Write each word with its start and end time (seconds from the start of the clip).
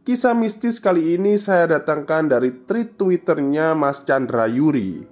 Kisah 0.00 0.32
mistis 0.32 0.80
kali 0.80 1.20
ini 1.20 1.36
saya 1.36 1.76
datangkan 1.76 2.32
dari 2.32 2.64
tweet 2.64 2.96
twitternya 2.96 3.76
Mas 3.76 4.00
Chandra 4.08 4.48
Yuri 4.48 5.04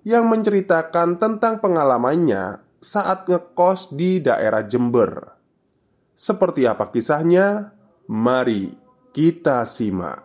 Yang 0.00 0.24
menceritakan 0.32 1.20
tentang 1.20 1.60
pengalamannya 1.60 2.64
saat 2.80 3.28
ngekos 3.28 3.92
di 3.92 4.24
daerah 4.24 4.64
Jember. 4.64 5.36
Seperti 6.16 6.64
apa 6.64 6.88
kisahnya? 6.88 7.76
Mari 8.08 8.72
kita 9.12 9.68
simak. 9.68 10.24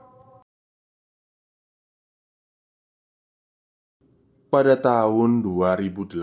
Pada 4.47 4.79
tahun 4.79 5.43
2008 5.43 6.15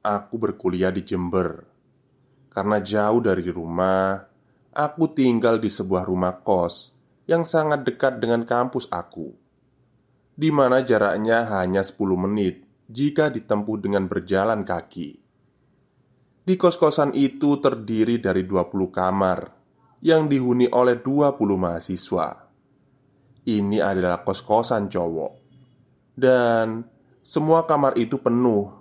Aku 0.00 0.40
berkuliah 0.40 0.88
di 0.88 1.04
Jember. 1.04 1.68
Karena 2.48 2.80
jauh 2.80 3.20
dari 3.20 3.44
rumah 3.52 4.24
aku 4.78 5.10
tinggal 5.10 5.58
di 5.58 5.66
sebuah 5.66 6.06
rumah 6.06 6.38
kos 6.38 6.94
yang 7.26 7.42
sangat 7.42 7.82
dekat 7.82 8.22
dengan 8.22 8.46
kampus 8.46 8.86
aku, 8.94 9.34
di 10.38 10.54
mana 10.54 10.86
jaraknya 10.86 11.50
hanya 11.50 11.82
10 11.82 11.98
menit 12.14 12.62
jika 12.86 13.26
ditempuh 13.26 13.76
dengan 13.82 14.06
berjalan 14.06 14.62
kaki. 14.62 15.18
Di 16.46 16.54
kos-kosan 16.56 17.12
itu 17.12 17.58
terdiri 17.58 18.22
dari 18.22 18.46
20 18.46 18.88
kamar 18.88 19.50
yang 20.00 20.30
dihuni 20.30 20.70
oleh 20.70 21.02
20 21.02 21.36
mahasiswa. 21.58 22.48
Ini 23.44 23.78
adalah 23.82 24.24
kos-kosan 24.24 24.88
cowok. 24.88 25.32
Dan 26.16 26.86
semua 27.20 27.68
kamar 27.68 28.00
itu 28.00 28.16
penuh. 28.16 28.72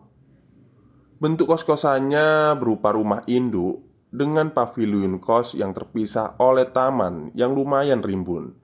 Bentuk 1.20 1.52
kos-kosannya 1.52 2.56
berupa 2.56 2.96
rumah 2.96 3.28
induk 3.28 3.87
dengan 4.08 4.56
pavilion 4.56 5.20
kos 5.20 5.54
yang 5.54 5.76
terpisah 5.76 6.40
oleh 6.40 6.70
taman 6.72 7.36
yang 7.36 7.52
lumayan 7.52 8.00
rimbun. 8.00 8.56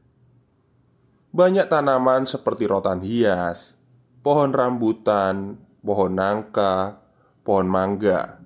Banyak 1.33 1.67
tanaman 1.67 2.29
seperti 2.29 2.69
rotan 2.69 3.01
hias, 3.01 3.75
pohon 4.21 4.53
rambutan, 4.53 5.57
pohon 5.81 6.13
nangka, 6.13 7.03
pohon 7.43 7.67
mangga 7.67 8.39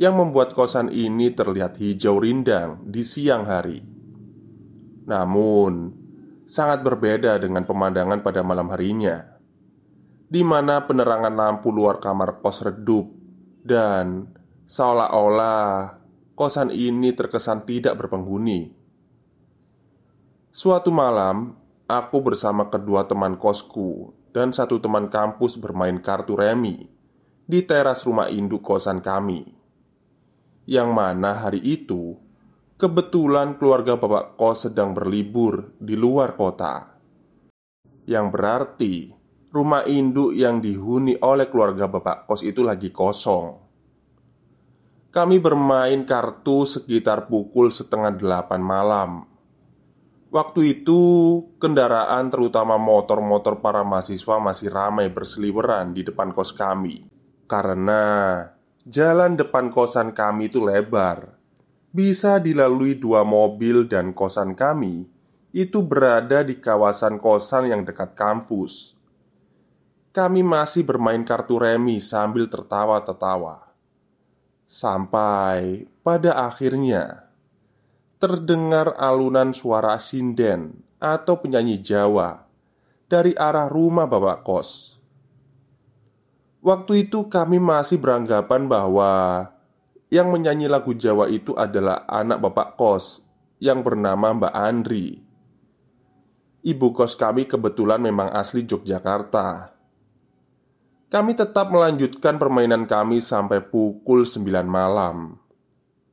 yang 0.00 0.18
membuat 0.18 0.56
kosan 0.56 0.90
ini 0.90 1.30
terlihat 1.30 1.78
hijau 1.78 2.18
rindang 2.18 2.82
di 2.88 3.06
siang 3.06 3.46
hari. 3.46 3.84
Namun, 5.06 5.92
sangat 6.48 6.82
berbeda 6.82 7.38
dengan 7.38 7.62
pemandangan 7.68 8.24
pada 8.24 8.40
malam 8.42 8.66
harinya, 8.72 9.38
di 10.26 10.42
mana 10.42 10.88
penerangan 10.88 11.34
lampu 11.36 11.70
luar 11.70 12.00
kamar 12.02 12.42
kos 12.42 12.64
redup 12.64 13.06
dan 13.62 14.32
seolah-olah 14.66 16.01
kosan 16.42 16.74
ini 16.74 17.14
terkesan 17.14 17.62
tidak 17.62 17.94
berpenghuni. 18.02 18.74
Suatu 20.50 20.90
malam, 20.90 21.54
aku 21.86 22.18
bersama 22.18 22.66
kedua 22.66 23.06
teman 23.06 23.38
kosku 23.38 24.10
dan 24.34 24.50
satu 24.50 24.82
teman 24.82 25.06
kampus 25.06 25.54
bermain 25.54 26.02
kartu 26.02 26.34
remi 26.34 26.90
di 27.46 27.62
teras 27.62 28.02
rumah 28.02 28.26
induk 28.26 28.66
kosan 28.66 28.98
kami. 28.98 29.54
Yang 30.66 30.90
mana 30.90 31.46
hari 31.46 31.62
itu 31.62 32.18
kebetulan 32.74 33.54
keluarga 33.54 33.94
bapak 33.94 34.34
kos 34.34 34.66
sedang 34.66 34.98
berlibur 34.98 35.78
di 35.78 35.94
luar 35.94 36.34
kota. 36.34 36.98
Yang 38.02 38.26
berarti 38.34 38.94
rumah 39.54 39.86
induk 39.86 40.34
yang 40.34 40.58
dihuni 40.58 41.22
oleh 41.22 41.46
keluarga 41.46 41.86
bapak 41.86 42.26
kos 42.26 42.42
itu 42.42 42.66
lagi 42.66 42.90
kosong 42.90 43.61
kami 45.12 45.36
bermain 45.38 46.08
kartu 46.08 46.64
sekitar 46.64 47.28
pukul 47.28 47.68
setengah 47.68 48.16
delapan 48.16 48.64
malam. 48.64 49.10
Waktu 50.32 50.80
itu, 50.80 51.00
kendaraan 51.60 52.32
terutama 52.32 52.80
motor-motor 52.80 53.60
para 53.60 53.84
mahasiswa 53.84 54.40
masih 54.40 54.72
ramai 54.72 55.12
berseliweran 55.12 55.92
di 55.92 56.00
depan 56.08 56.32
kos 56.32 56.56
kami 56.56 57.12
karena 57.52 58.04
jalan 58.88 59.36
depan 59.36 59.68
kosan 59.68 60.16
kami 60.16 60.48
itu 60.48 60.64
lebar, 60.64 61.36
bisa 61.92 62.40
dilalui 62.40 62.96
dua 62.96 63.28
mobil, 63.28 63.84
dan 63.84 64.16
kosan 64.16 64.56
kami 64.56 65.04
itu 65.52 65.84
berada 65.84 66.40
di 66.40 66.56
kawasan 66.56 67.20
kosan 67.20 67.68
yang 67.68 67.84
dekat 67.84 68.16
kampus. 68.16 68.96
Kami 70.16 70.40
masih 70.40 70.88
bermain 70.88 71.20
kartu 71.28 71.60
remi 71.60 72.00
sambil 72.00 72.48
tertawa-tertawa. 72.48 73.71
Sampai 74.72 75.84
pada 76.00 76.48
akhirnya 76.48 77.28
terdengar 78.16 78.96
alunan 78.96 79.52
suara 79.52 80.00
sinden 80.00 80.80
atau 80.96 81.36
penyanyi 81.44 81.76
Jawa 81.76 82.48
dari 83.04 83.36
arah 83.36 83.68
rumah 83.68 84.08
bapak 84.08 84.40
kos. 84.40 84.96
Waktu 86.64 87.04
itu 87.04 87.28
kami 87.28 87.60
masih 87.60 88.00
beranggapan 88.00 88.64
bahwa 88.64 89.44
yang 90.08 90.32
menyanyi 90.32 90.72
lagu 90.72 90.96
Jawa 90.96 91.28
itu 91.28 91.52
adalah 91.52 92.08
anak 92.08 92.40
bapak 92.40 92.80
kos 92.80 93.20
yang 93.60 93.84
bernama 93.84 94.32
Mbak 94.32 94.54
Andri. 94.56 95.20
Ibu 96.64 96.96
kos 96.96 97.12
kami 97.20 97.44
kebetulan 97.44 98.00
memang 98.00 98.32
asli 98.32 98.64
Yogyakarta 98.64 99.71
kami 101.12 101.36
tetap 101.36 101.68
melanjutkan 101.68 102.40
permainan 102.40 102.88
kami 102.88 103.20
sampai 103.20 103.60
pukul 103.60 104.24
9 104.24 104.48
malam. 104.64 105.36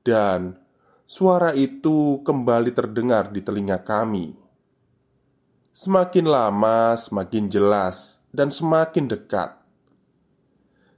Dan 0.03 0.59
suara 1.07 1.55
itu 1.55 2.19
kembali 2.27 2.75
terdengar 2.75 3.31
di 3.31 3.39
telinga 3.39 3.79
kami. 3.79 4.35
Semakin 5.71 6.27
lama 6.27 6.99
semakin 6.99 7.47
jelas 7.47 8.19
dan 8.35 8.51
semakin 8.51 9.07
dekat. 9.07 9.55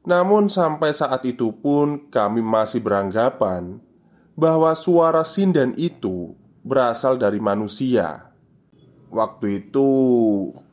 Namun 0.01 0.50
sampai 0.50 0.97
saat 0.97 1.22
itu 1.29 1.53
pun 1.53 2.09
kami 2.09 2.41
masih 2.41 2.81
beranggapan 2.81 3.78
Bahwa 4.34 4.73
suara 4.73 5.22
sinden 5.22 5.78
itu 5.78 6.34
berasal 6.66 7.22
dari 7.22 7.38
manusia. 7.38 8.34
Waktu 9.13 9.61
itu 9.61 9.90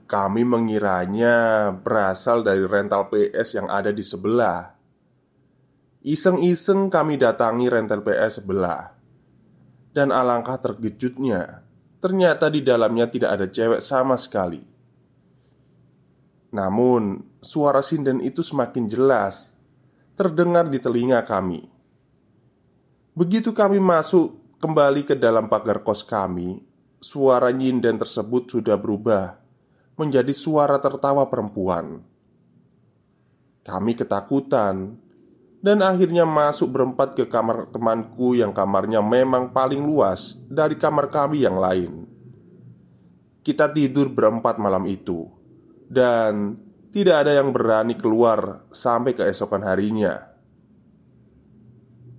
kami 0.09 0.41
mengiranya 0.41 1.69
berasal 1.69 2.41
dari 2.41 2.65
rental 2.65 3.13
PS 3.13 3.61
yang 3.61 3.69
ada 3.69 3.93
di 3.93 4.01
sebelah. 4.01 4.73
Iseng-iseng 6.01 6.89
kami 6.89 7.21
datangi 7.21 7.69
rental 7.69 8.01
PS 8.01 8.41
sebelah, 8.41 8.97
dan 9.93 10.09
alangkah 10.09 10.57
terkejutnya, 10.57 11.61
ternyata 12.01 12.49
di 12.49 12.65
dalamnya 12.65 13.13
tidak 13.13 13.31
ada 13.37 13.47
cewek 13.53 13.85
sama 13.85 14.17
sekali. 14.17 14.65
Namun, 16.57 17.37
suara 17.45 17.85
sinden 17.85 18.25
itu 18.25 18.41
semakin 18.41 18.89
jelas 18.89 19.53
terdengar 20.17 20.73
di 20.73 20.81
telinga 20.81 21.21
kami. 21.29 21.69
Begitu 23.13 23.53
kami 23.53 23.77
masuk 23.77 24.57
kembali 24.57 25.05
ke 25.05 25.13
dalam 25.13 25.53
pagar 25.53 25.85
kos 25.85 26.01
kami, 26.01 26.65
suara 26.97 27.53
nyinden 27.53 28.01
tersebut 28.01 28.49
sudah 28.49 28.81
berubah 28.81 29.38
menjadi 29.99 30.31
suara 30.31 30.79
tertawa 30.79 31.27
perempuan. 31.27 32.01
Kami 33.67 33.93
ketakutan 33.99 34.97
dan 35.59 35.83
akhirnya 35.83 36.23
masuk 36.23 36.71
berempat 36.71 37.19
ke 37.19 37.27
kamar 37.27 37.69
temanku 37.75 38.39
yang 38.39 38.55
kamarnya 38.55 39.03
memang 39.03 39.51
paling 39.51 39.83
luas 39.83 40.39
dari 40.47 40.79
kamar 40.79 41.11
kami 41.11 41.43
yang 41.43 41.59
lain. 41.59 42.07
Kita 43.43 43.67
tidur 43.75 44.13
berempat 44.13 44.63
malam 44.63 44.87
itu, 44.87 45.27
dan 45.91 46.55
tidak 46.95 47.27
ada 47.27 47.33
yang 47.43 47.51
berani 47.51 47.99
keluar 47.99 48.69
sampai 48.71 49.17
keesokan 49.17 49.67
harinya. 49.67 50.15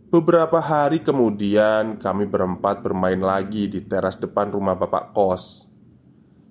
Beberapa 0.09 0.57
hari 0.57 1.05
kemudian, 1.05 2.01
kami 2.01 2.25
berempat 2.25 2.81
bermain 2.81 3.21
lagi 3.21 3.69
di 3.69 3.85
teras 3.85 4.17
depan 4.17 4.49
rumah 4.49 4.73
bapak 4.73 5.13
kos 5.13 5.68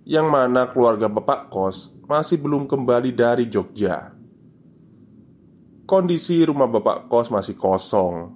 yang 0.09 0.33
mana 0.33 0.65
keluarga 0.73 1.05
bapak 1.13 1.53
kos 1.53 1.93
masih 2.09 2.41
belum 2.41 2.65
kembali 2.65 3.13
dari 3.13 3.45
Jogja. 3.45 4.17
Kondisi 5.85 6.41
rumah 6.49 6.65
bapak 6.65 7.13
kos 7.13 7.29
masih 7.29 7.53
kosong. 7.61 8.33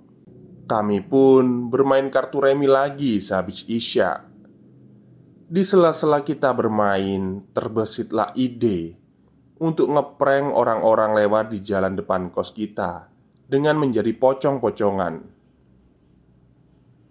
Kami 0.68 1.00
pun 1.00 1.72
bermain 1.72 2.12
kartu 2.12 2.44
remi 2.44 2.68
lagi 2.70 3.18
sehabis 3.18 3.66
Isya 3.66 4.24
Di 5.52 5.60
sela-sela 5.66 6.24
kita 6.24 6.52
bermain, 6.52 7.44
terbesitlah 7.56 8.32
ide 8.36 8.96
untuk 9.56 9.88
ngeprank 9.92 10.52
orang-orang 10.52 11.16
lewat 11.24 11.56
di 11.56 11.64
jalan 11.64 11.96
depan 11.96 12.28
kos 12.28 12.52
kita 12.52 13.08
dengan 13.48 13.80
menjadi 13.80 14.12
pocong-pocongan. 14.16 15.31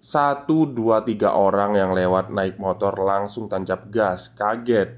Satu, 0.01 0.65
dua, 0.65 1.06
tiga 1.06 1.38
orang 1.38 1.77
yang 1.77 1.94
lewat 1.94 2.33
naik 2.33 2.57
motor 2.57 2.98
langsung 2.98 3.45
tancap 3.45 3.94
gas, 3.94 4.33
kaget, 4.33 4.98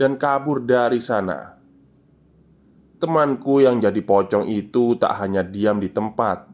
dan 0.00 0.16
kabur 0.16 0.64
dari 0.64 0.96
sana. 0.96 1.60
Temanku 2.96 3.60
yang 3.60 3.84
jadi 3.84 4.00
pocong 4.00 4.48
itu 4.48 4.96
tak 4.96 5.12
hanya 5.20 5.44
diam 5.44 5.76
di 5.76 5.92
tempat, 5.92 6.48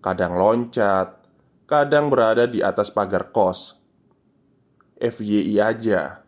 kadang 0.00 0.40
loncat, 0.40 1.20
kadang 1.68 2.08
berada 2.08 2.48
di 2.48 2.64
atas 2.64 2.88
pagar 2.88 3.28
kos. 3.28 3.76
FYI 4.96 5.60
aja, 5.60 6.22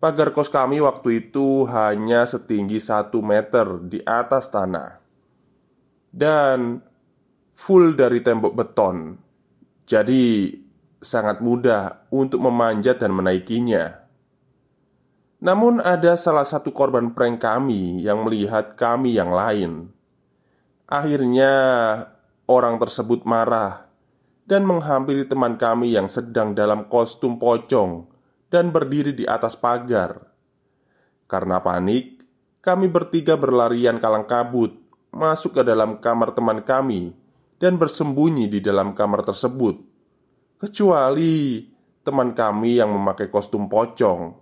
Pagar 0.00 0.32
kos 0.32 0.48
kami 0.48 0.80
waktu 0.80 1.28
itu 1.28 1.68
hanya 1.68 2.24
setinggi 2.24 2.80
satu 2.80 3.20
meter 3.20 3.76
di 3.84 4.00
atas 4.00 4.48
tanah 4.48 4.96
Dan 6.08 6.80
full 7.52 7.92
dari 7.92 8.24
tembok 8.24 8.56
beton 8.56 9.19
Jadi 9.90 10.54
sangat 11.02 11.42
mudah 11.42 12.06
untuk 12.14 12.38
memanjat 12.46 13.02
dan 13.02 13.10
menaikinya 13.10 14.06
Namun 15.42 15.82
ada 15.82 16.14
salah 16.14 16.46
satu 16.46 16.70
korban 16.70 17.10
prank 17.10 17.42
kami 17.42 17.98
yang 18.06 18.22
melihat 18.22 18.78
kami 18.78 19.18
yang 19.18 19.34
lain 19.34 19.90
Akhirnya 20.86 21.54
orang 22.46 22.78
tersebut 22.78 23.26
marah 23.26 23.90
dan 24.50 24.66
menghampiri 24.66 25.22
teman 25.30 25.54
kami 25.54 25.94
yang 25.94 26.10
sedang 26.10 26.58
dalam 26.58 26.90
kostum 26.90 27.38
pocong 27.38 28.10
dan 28.50 28.74
berdiri 28.74 29.14
di 29.14 29.22
atas 29.22 29.54
pagar. 29.54 30.34
Karena 31.30 31.62
panik, 31.62 32.26
kami 32.58 32.90
bertiga 32.90 33.38
berlarian 33.38 34.02
kalang 34.02 34.26
kabut 34.26 34.74
masuk 35.14 35.58
ke 35.58 35.62
dalam 35.62 36.02
kamar 36.02 36.34
teman 36.34 36.66
kami 36.66 37.14
dan 37.60 37.76
bersembunyi 37.76 38.48
di 38.48 38.58
dalam 38.64 38.96
kamar 38.96 39.20
tersebut. 39.20 39.76
Kecuali 40.56 41.68
teman 42.00 42.32
kami 42.32 42.80
yang 42.80 42.88
memakai 42.96 43.28
kostum 43.28 43.68
pocong, 43.68 44.32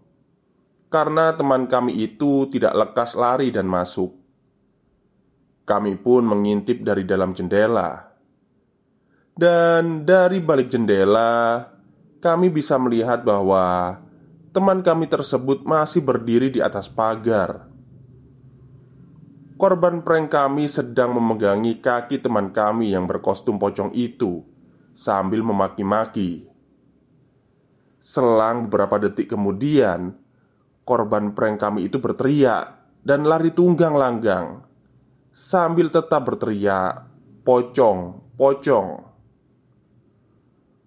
karena 0.87 1.35
teman 1.35 1.67
kami 1.67 1.99
itu 1.99 2.47
tidak 2.49 2.73
lekas 2.79 3.19
lari 3.19 3.51
dan 3.51 3.67
masuk. 3.67 4.15
Kami 5.67 6.01
pun 6.01 6.25
mengintip 6.25 6.81
dari 6.81 7.05
dalam 7.05 7.37
jendela, 7.37 8.09
dan 9.37 10.09
dari 10.09 10.41
balik 10.41 10.73
jendela 10.73 11.61
kami 12.19 12.51
bisa 12.51 12.75
melihat 12.81 13.23
bahwa 13.23 13.99
teman 14.51 14.83
kami 14.83 15.07
tersebut 15.07 15.63
masih 15.63 16.03
berdiri 16.03 16.51
di 16.51 16.59
atas 16.59 16.91
pagar. 16.91 17.68
Korban 19.59 20.07
prank 20.07 20.31
kami 20.31 20.71
sedang 20.71 21.19
memegangi 21.19 21.83
kaki 21.83 22.23
teman 22.23 22.55
kami 22.55 22.95
yang 22.95 23.11
berkostum 23.11 23.59
pocong 23.59 23.91
itu 23.91 24.47
sambil 24.95 25.43
memaki-maki. 25.43 26.47
Selang 27.99 28.71
beberapa 28.71 29.03
detik 29.03 29.35
kemudian, 29.35 30.15
korban 30.87 31.35
prank 31.35 31.59
kami 31.59 31.91
itu 31.91 31.99
berteriak 31.99 32.71
dan 33.03 33.27
lari 33.27 33.51
tunggang 33.51 33.99
langgang 33.99 34.63
sambil 35.35 35.91
tetap 35.91 36.23
berteriak, 36.23 37.11
"Pocong, 37.43 38.15
pocong!" 38.39 39.11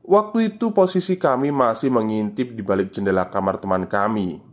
Waktu 0.07 0.55
itu 0.55 0.71
posisi 0.71 1.19
kami 1.19 1.51
masih 1.51 1.91
mengintip 1.91 2.55
di 2.55 2.63
balik 2.63 2.95
jendela 2.95 3.27
kamar 3.27 3.59
teman 3.59 3.83
kami 3.83 4.50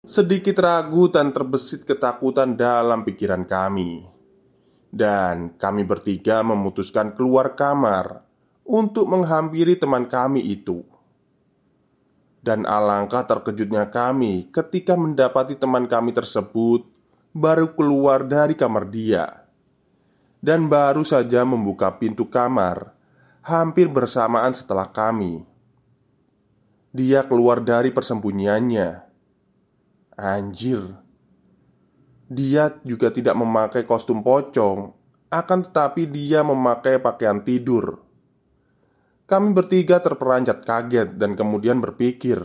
Sedikit 0.00 0.56
ragu 0.60 1.12
dan 1.12 1.28
terbesit 1.34 1.84
ketakutan 1.84 2.56
dalam 2.56 3.04
pikiran 3.04 3.44
kami 3.44 4.08
Dan 4.88 5.54
kami 5.60 5.84
bertiga 5.84 6.40
memutuskan 6.40 7.12
keluar 7.12 7.52
kamar 7.52 8.24
Untuk 8.64 9.08
menghampiri 9.10 9.76
teman 9.76 10.08
kami 10.08 10.40
itu 10.40 10.80
Dan 12.40 12.64
alangkah 12.64 13.28
terkejutnya 13.28 13.92
kami 13.92 14.48
ketika 14.48 14.96
mendapati 14.96 15.60
teman 15.60 15.84
kami 15.84 16.16
tersebut 16.16 16.88
Baru 17.36 17.76
keluar 17.76 18.24
dari 18.24 18.56
kamar 18.56 18.88
dia 18.88 19.44
Dan 20.40 20.72
baru 20.72 21.04
saja 21.04 21.44
membuka 21.44 21.92
pintu 22.00 22.24
kamar 22.26 22.96
hampir 23.40 23.88
bersamaan 23.88 24.52
setelah 24.52 24.88
kami. 24.88 25.42
Dia 26.92 27.24
keluar 27.24 27.62
dari 27.62 27.94
persembunyiannya. 27.94 29.09
Anjir, 30.18 30.98
dia 32.30 32.78
juga 32.86 33.10
tidak 33.10 33.34
memakai 33.34 33.82
kostum 33.82 34.22
pocong, 34.22 34.94
akan 35.30 35.58
tetapi 35.66 36.06
dia 36.10 36.42
memakai 36.46 37.02
pakaian 37.02 37.42
tidur. 37.42 38.02
Kami 39.30 39.54
bertiga 39.54 40.02
terperanjat 40.02 40.66
kaget 40.66 41.14
dan 41.14 41.38
kemudian 41.38 41.78
berpikir, 41.78 42.42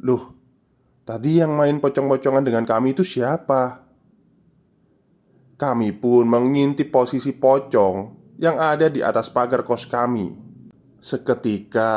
"Loh, 0.00 0.32
tadi 1.04 1.44
yang 1.44 1.52
main 1.52 1.76
pocong-pocongan 1.76 2.40
dengan 2.40 2.64
kami 2.64 2.96
itu 2.96 3.04
siapa?" 3.04 3.84
Kami 5.60 5.92
pun 5.92 6.24
mengintip 6.24 6.88
posisi 6.88 7.36
pocong 7.36 7.96
yang 8.40 8.56
ada 8.56 8.88
di 8.88 9.04
atas 9.04 9.28
pagar 9.28 9.62
kos 9.62 9.86
kami. 9.86 10.32
Seketika 10.98 11.92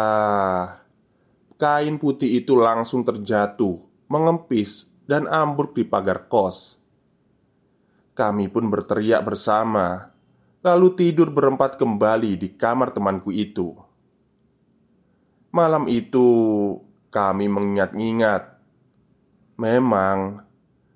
kain 1.55 1.95
putih 1.97 2.43
itu 2.43 2.53
langsung 2.59 3.01
terjatuh, 3.01 3.94
mengempis, 4.09 4.89
dan 5.05 5.29
ambruk 5.29 5.77
di 5.77 5.85
pagar 5.85 6.25
kos. 6.25 6.81
Kami 8.15 8.49
pun 8.49 8.71
berteriak 8.71 9.21
bersama, 9.27 10.09
lalu 10.65 10.97
tidur 10.97 11.29
berempat 11.29 11.77
kembali 11.77 12.39
di 12.39 12.57
kamar 12.57 12.89
temanku 12.89 13.29
itu. 13.29 13.77
Malam 15.53 15.87
itu 15.87 16.27
kami 17.13 17.47
mengingat-ingat. 17.47 18.59
Memang, 19.55 20.43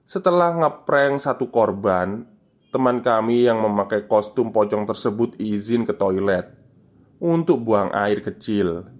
setelah 0.03 0.51
ngeprank 0.51 1.21
satu 1.21 1.47
korban, 1.47 2.27
teman 2.73 2.99
kami 2.99 3.47
yang 3.47 3.63
memakai 3.63 4.03
kostum 4.03 4.51
pocong 4.51 4.83
tersebut 4.83 5.39
izin 5.39 5.87
ke 5.87 5.95
toilet 5.95 6.49
untuk 7.23 7.63
buang 7.63 7.93
air 7.95 8.19
kecil. 8.19 8.98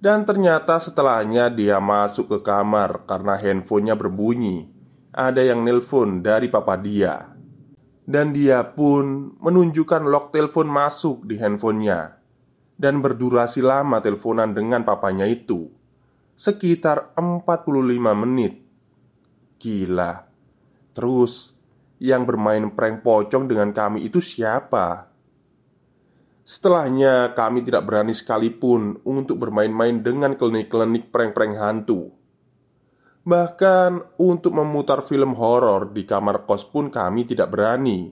Dan 0.00 0.24
ternyata 0.24 0.80
setelahnya 0.80 1.52
dia 1.52 1.76
masuk 1.76 2.32
ke 2.32 2.38
kamar 2.40 3.04
karena 3.04 3.36
handphonenya 3.36 3.94
berbunyi. 4.00 4.72
Ada 5.12 5.52
yang 5.52 5.60
nelpon 5.60 6.24
dari 6.24 6.48
papa 6.48 6.80
dia. 6.80 7.30
Dan 8.10 8.32
dia 8.34 8.64
pun 8.64 9.36
menunjukkan 9.38 10.02
lock 10.08 10.34
telepon 10.34 10.66
masuk 10.66 11.30
di 11.30 11.38
handphonenya 11.38 12.18
Dan 12.74 12.98
berdurasi 13.04 13.62
lama 13.62 14.02
teleponan 14.02 14.50
dengan 14.50 14.82
papanya 14.82 15.30
itu 15.30 15.70
Sekitar 16.34 17.14
45 17.14 17.70
menit 18.18 18.66
Gila 19.62 20.26
Terus 20.90 21.54
yang 22.02 22.26
bermain 22.26 22.72
prank 22.72 23.04
pocong 23.04 23.46
dengan 23.46 23.70
kami 23.70 24.08
itu 24.08 24.18
siapa? 24.18 25.09
Setelahnya, 26.50 27.30
kami 27.38 27.62
tidak 27.62 27.86
berani 27.86 28.10
sekalipun 28.10 28.98
untuk 29.06 29.38
bermain-main 29.38 30.02
dengan 30.02 30.34
klinik-klinik 30.34 31.14
prank-prank 31.14 31.54
hantu. 31.54 32.10
Bahkan 33.22 34.18
untuk 34.18 34.58
memutar 34.58 35.06
film 35.06 35.38
horor 35.38 35.94
di 35.94 36.02
kamar 36.02 36.42
kos 36.50 36.66
pun 36.66 36.90
kami 36.90 37.22
tidak 37.22 37.54
berani. 37.54 38.10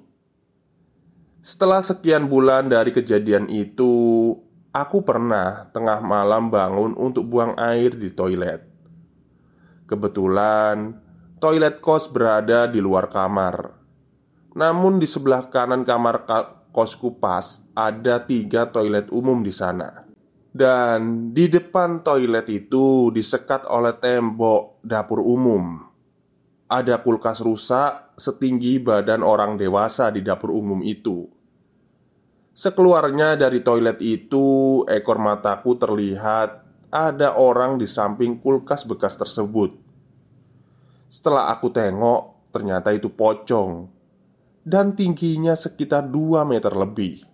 Setelah 1.42 1.82
sekian 1.82 2.30
bulan 2.30 2.70
dari 2.70 2.94
kejadian 2.94 3.50
itu, 3.50 4.30
aku 4.70 5.02
pernah 5.02 5.66
tengah 5.74 5.98
malam 5.98 6.46
bangun 6.46 6.94
untuk 6.94 7.26
buang 7.26 7.58
air 7.58 7.98
di 7.98 8.14
toilet. 8.14 8.62
Kebetulan, 9.90 10.94
toilet 11.42 11.82
kos 11.82 12.06
berada 12.06 12.70
di 12.70 12.78
luar 12.78 13.10
kamar. 13.10 13.74
Namun 14.54 15.02
di 15.02 15.10
sebelah 15.10 15.50
kanan 15.50 15.82
kamar 15.82 16.22
kosku 16.78 17.18
pas 17.18 17.66
ada 17.74 18.22
tiga 18.22 18.70
toilet 18.70 19.10
umum 19.10 19.42
di 19.42 19.50
sana. 19.50 20.06
Dan 20.54 21.34
di 21.34 21.50
depan 21.50 22.06
toilet 22.06 22.46
itu 22.46 23.10
disekat 23.10 23.66
oleh 23.66 23.98
tembok 23.98 24.78
dapur 24.86 25.18
umum. 25.26 25.82
Ada 26.70 27.02
kulkas 27.02 27.42
rusak 27.42 28.14
setinggi 28.14 28.78
badan 28.78 29.26
orang 29.26 29.58
dewasa 29.58 30.14
di 30.14 30.22
dapur 30.22 30.54
umum 30.54 30.78
itu. 30.86 31.26
Sekeluarnya 32.54 33.34
dari 33.34 33.58
toilet 33.62 33.98
itu, 33.98 34.82
ekor 34.86 35.18
mataku 35.18 35.74
terlihat 35.74 36.62
ada 36.94 37.34
orang 37.38 37.74
di 37.78 37.90
samping 37.90 38.38
kulkas 38.38 38.86
bekas 38.86 39.18
tersebut. 39.18 39.74
Setelah 41.10 41.50
aku 41.54 41.70
tengok, 41.74 42.50
ternyata 42.54 42.94
itu 42.94 43.10
pocong 43.10 43.97
dan 44.68 44.92
tingginya 44.92 45.56
sekitar 45.56 46.12
2 46.12 46.44
meter 46.44 46.76
lebih. 46.76 47.24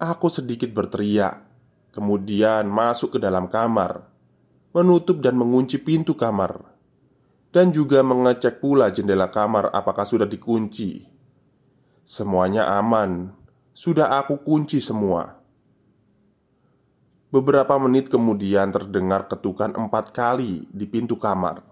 Aku 0.00 0.32
sedikit 0.32 0.72
berteriak, 0.72 1.44
kemudian 1.92 2.64
masuk 2.64 3.14
ke 3.14 3.18
dalam 3.20 3.44
kamar 3.52 4.08
menutup 4.70 5.18
dan 5.18 5.34
mengunci 5.34 5.82
pintu 5.82 6.14
kamar, 6.14 6.62
dan 7.50 7.74
juga 7.74 8.00
mengecek 8.06 8.62
pula 8.62 8.88
jendela 8.94 9.28
kamar 9.28 9.68
apakah 9.74 10.06
sudah 10.06 10.24
dikunci. 10.24 11.04
Semuanya 12.06 12.70
aman, 12.78 13.34
sudah 13.74 14.16
aku 14.16 14.40
kunci 14.46 14.78
semua. 14.78 15.42
Beberapa 17.30 17.78
menit 17.78 18.10
kemudian 18.10 18.74
terdengar 18.74 19.30
ketukan 19.30 19.70
empat 19.78 20.10
kali 20.10 20.66
di 20.66 20.82
pintu 20.82 21.14
kamar 21.14 21.62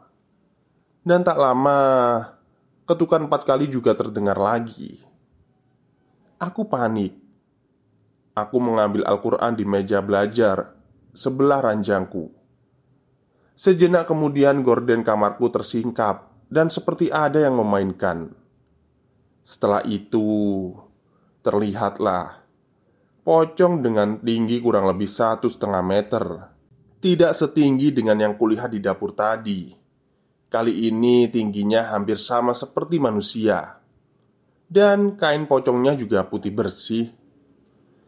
Dan 1.03 1.27
tak 1.27 1.35
lama 1.35 1.79
Ketukan 2.89 3.29
empat 3.29 3.45
kali 3.45 3.69
juga 3.69 3.93
terdengar 3.93 4.41
lagi. 4.41 4.97
Aku 6.41 6.73
panik. 6.73 7.21
Aku 8.33 8.57
mengambil 8.65 9.05
Al-Quran 9.05 9.53
di 9.53 9.69
meja 9.69 10.01
belajar 10.01 10.73
Sebelah 11.13 11.61
ranjangku. 11.61 12.33
Sejenak 13.53 14.09
kemudian 14.09 14.65
gorden 14.65 15.05
kamarku 15.05 15.53
tersingkap 15.53 16.33
Dan 16.49 16.73
seperti 16.73 17.13
ada 17.13 17.45
yang 17.45 17.61
memainkan. 17.61 18.33
Setelah 19.45 19.85
itu 19.85 20.73
Terlihatlah 21.45 22.41
Pocong 23.21 23.85
dengan 23.85 24.17
tinggi 24.23 24.65
kurang 24.65 24.89
lebih 24.89 25.11
satu 25.11 25.51
setengah 25.51 25.85
meter 25.85 26.25
Tidak 27.05 27.37
setinggi 27.37 27.93
dengan 27.93 28.17
yang 28.17 28.39
kulihat 28.39 28.73
di 28.73 28.81
dapur 28.81 29.13
tadi 29.13 29.88
Kali 30.49 30.89
ini 30.89 31.29
tingginya 31.29 31.93
hampir 31.93 32.17
sama 32.17 32.57
seperti 32.57 32.97
manusia. 32.97 33.85
Dan 34.65 35.21
kain 35.21 35.45
pocongnya 35.45 35.93
juga 35.93 36.25
putih 36.25 36.57
bersih. 36.57 37.13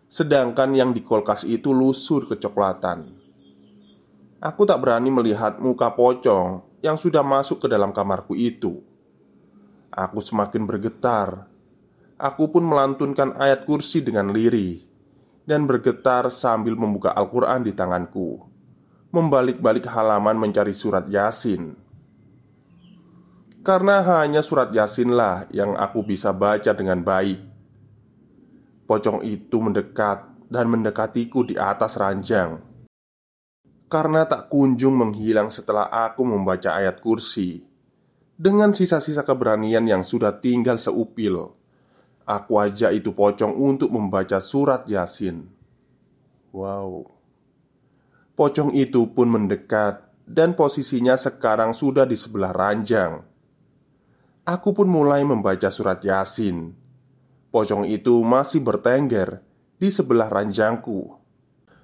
Sedangkan 0.08 0.72
yang 0.72 0.96
di 0.96 1.04
kulkas 1.04 1.44
itu 1.44 1.76
lusur 1.76 2.24
kecoklatan. 2.24 3.12
Aku 4.40 4.64
tak 4.64 4.80
berani 4.80 5.12
melihat 5.12 5.60
muka 5.60 5.92
pocong 5.92 6.64
yang 6.80 6.96
sudah 6.96 7.20
masuk 7.20 7.60
ke 7.60 7.68
dalam 7.68 7.92
kamarku 7.92 8.32
itu. 8.32 8.80
Aku 9.92 10.24
semakin 10.24 10.64
bergetar. 10.64 11.44
Aku 12.16 12.48
pun 12.48 12.64
melantunkan 12.64 13.36
ayat 13.36 13.68
kursi 13.68 14.00
dengan 14.00 14.32
lirih 14.32 14.80
dan 15.44 15.68
bergetar 15.68 16.32
sambil 16.32 16.72
membuka 16.72 17.12
Al-Quran 17.12 17.68
di 17.68 17.76
tanganku, 17.76 18.44
membalik-balik 19.12 19.84
halaman 19.92 20.40
mencari 20.40 20.72
surat 20.72 21.04
Yasin. 21.04 21.89
Karena 23.60 24.00
hanya 24.00 24.40
surat 24.40 24.72
Yasinlah 24.72 25.52
yang 25.52 25.76
aku 25.76 26.00
bisa 26.00 26.32
baca 26.32 26.72
dengan 26.72 27.04
baik. 27.04 27.40
Pocong 28.88 29.20
itu 29.22 29.60
mendekat 29.60 30.48
dan 30.48 30.66
mendekatiku 30.72 31.44
di 31.44 31.54
atas 31.60 32.00
ranjang. 32.00 32.58
Karena 33.90 34.24
tak 34.24 34.48
kunjung 34.48 34.96
menghilang 34.96 35.52
setelah 35.52 35.92
aku 35.92 36.24
membaca 36.24 36.74
ayat 36.74 37.02
kursi, 37.04 37.60
dengan 38.40 38.72
sisa-sisa 38.72 39.26
keberanian 39.26 39.84
yang 39.84 40.02
sudah 40.06 40.40
tinggal 40.40 40.80
seupil 40.80 41.60
Aku 42.30 42.62
ajak 42.62 42.94
itu 42.94 43.10
pocong 43.10 43.58
untuk 43.58 43.90
membaca 43.90 44.38
surat 44.38 44.86
Yasin. 44.86 45.50
Wow, 46.54 47.10
pocong 48.38 48.70
itu 48.70 49.10
pun 49.10 49.26
mendekat, 49.26 50.06
dan 50.30 50.54
posisinya 50.54 51.18
sekarang 51.18 51.74
sudah 51.74 52.06
di 52.06 52.14
sebelah 52.14 52.54
ranjang. 52.54 53.29
Aku 54.48 54.72
pun 54.72 54.88
mulai 54.88 55.20
membaca 55.20 55.68
surat 55.68 56.00
Yasin. 56.00 56.72
Pocong 57.52 57.84
itu 57.84 58.24
masih 58.24 58.64
bertengger 58.64 59.44
di 59.76 59.92
sebelah 59.92 60.30
ranjangku, 60.30 61.18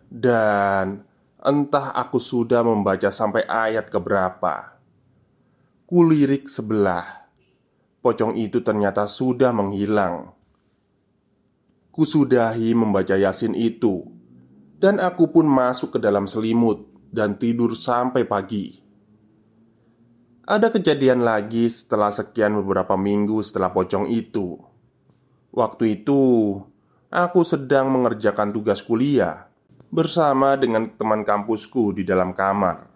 dan 0.08 1.02
entah 1.42 1.90
aku 1.92 2.22
sudah 2.22 2.62
membaca 2.62 3.10
sampai 3.10 3.44
ayat 3.44 3.90
keberapa. 3.90 4.78
Kulirik 5.84 6.46
sebelah, 6.46 7.28
pocong 8.00 8.38
itu 8.38 8.62
ternyata 8.62 9.10
sudah 9.10 9.50
menghilang. 9.50 10.36
Kusudahi 11.96 12.76
membaca 12.76 13.16
Yasin 13.16 13.56
itu 13.56 14.04
Dan 14.76 15.00
aku 15.00 15.32
pun 15.32 15.48
masuk 15.48 15.96
ke 15.96 15.98
dalam 16.04 16.28
selimut 16.28 16.84
Dan 17.08 17.40
tidur 17.40 17.72
sampai 17.72 18.28
pagi 18.28 18.85
Ada 20.46 20.70
kejadian 20.70 21.26
lagi 21.26 21.66
setelah 21.66 22.14
sekian 22.14 22.54
beberapa 22.62 22.94
minggu 22.94 23.42
setelah 23.42 23.74
pocong 23.74 24.06
itu. 24.06 24.54
Waktu 25.50 25.98
itu 25.98 26.22
Aku 27.10 27.42
sedang 27.42 27.90
mengerjakan 27.90 28.54
tugas 28.54 28.78
kuliah 28.78 29.50
Bersama 29.90 30.54
dengan 30.54 30.86
teman 30.94 31.26
kampusku 31.26 31.98
di 31.98 32.06
dalam 32.06 32.30
kamar. 32.30 32.86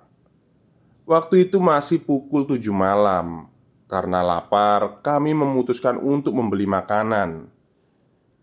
Waktu 1.11 1.51
itu 1.51 1.59
masih 1.59 2.07
pukul 2.07 2.47
7 2.47 2.71
malam. 2.71 3.51
Karena 3.91 4.23
lapar, 4.23 5.03
kami 5.03 5.35
memutuskan 5.35 5.99
untuk 5.99 6.39
membeli 6.39 6.71
makanan. 6.71 7.51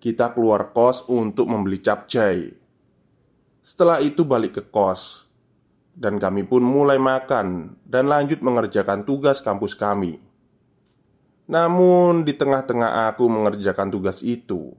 Kita 0.03 0.35
keluar 0.35 0.75
kos 0.75 1.07
untuk 1.07 1.47
membeli 1.47 1.79
capcay. 1.79 2.51
Setelah 3.63 4.03
itu 4.03 4.27
balik 4.27 4.59
ke 4.59 4.63
kos, 4.67 5.26
dan 5.97 6.21
kami 6.21 6.45
pun 6.45 6.61
mulai 6.61 7.01
makan 7.01 7.73
dan 7.81 8.05
lanjut 8.05 8.45
mengerjakan 8.45 9.01
tugas 9.01 9.41
kampus 9.41 9.73
kami. 9.73 10.21
Namun, 11.49 12.21
di 12.21 12.37
tengah-tengah 12.37 13.09
aku 13.09 13.25
mengerjakan 13.25 13.89
tugas 13.89 14.21
itu, 14.21 14.77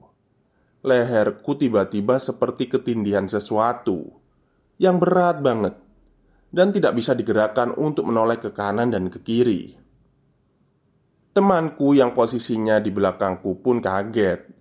leherku 0.85 1.59
tiba-tiba 1.59 2.15
seperti 2.21 2.71
ketindihan 2.71 3.27
sesuatu 3.27 4.15
yang 4.79 4.95
berat 4.95 5.43
banget 5.43 5.75
dan 6.55 6.71
tidak 6.71 6.95
bisa 6.95 7.11
digerakkan 7.11 7.75
untuk 7.75 8.07
menoleh 8.07 8.39
ke 8.39 8.55
kanan 8.55 8.87
dan 8.87 9.11
ke 9.11 9.19
kiri. 9.19 9.75
Temanku 11.35 11.93
yang 11.99 12.15
posisinya 12.15 12.79
di 12.79 12.89
belakangku 12.89 13.59
pun 13.59 13.83
kaget 13.83 14.59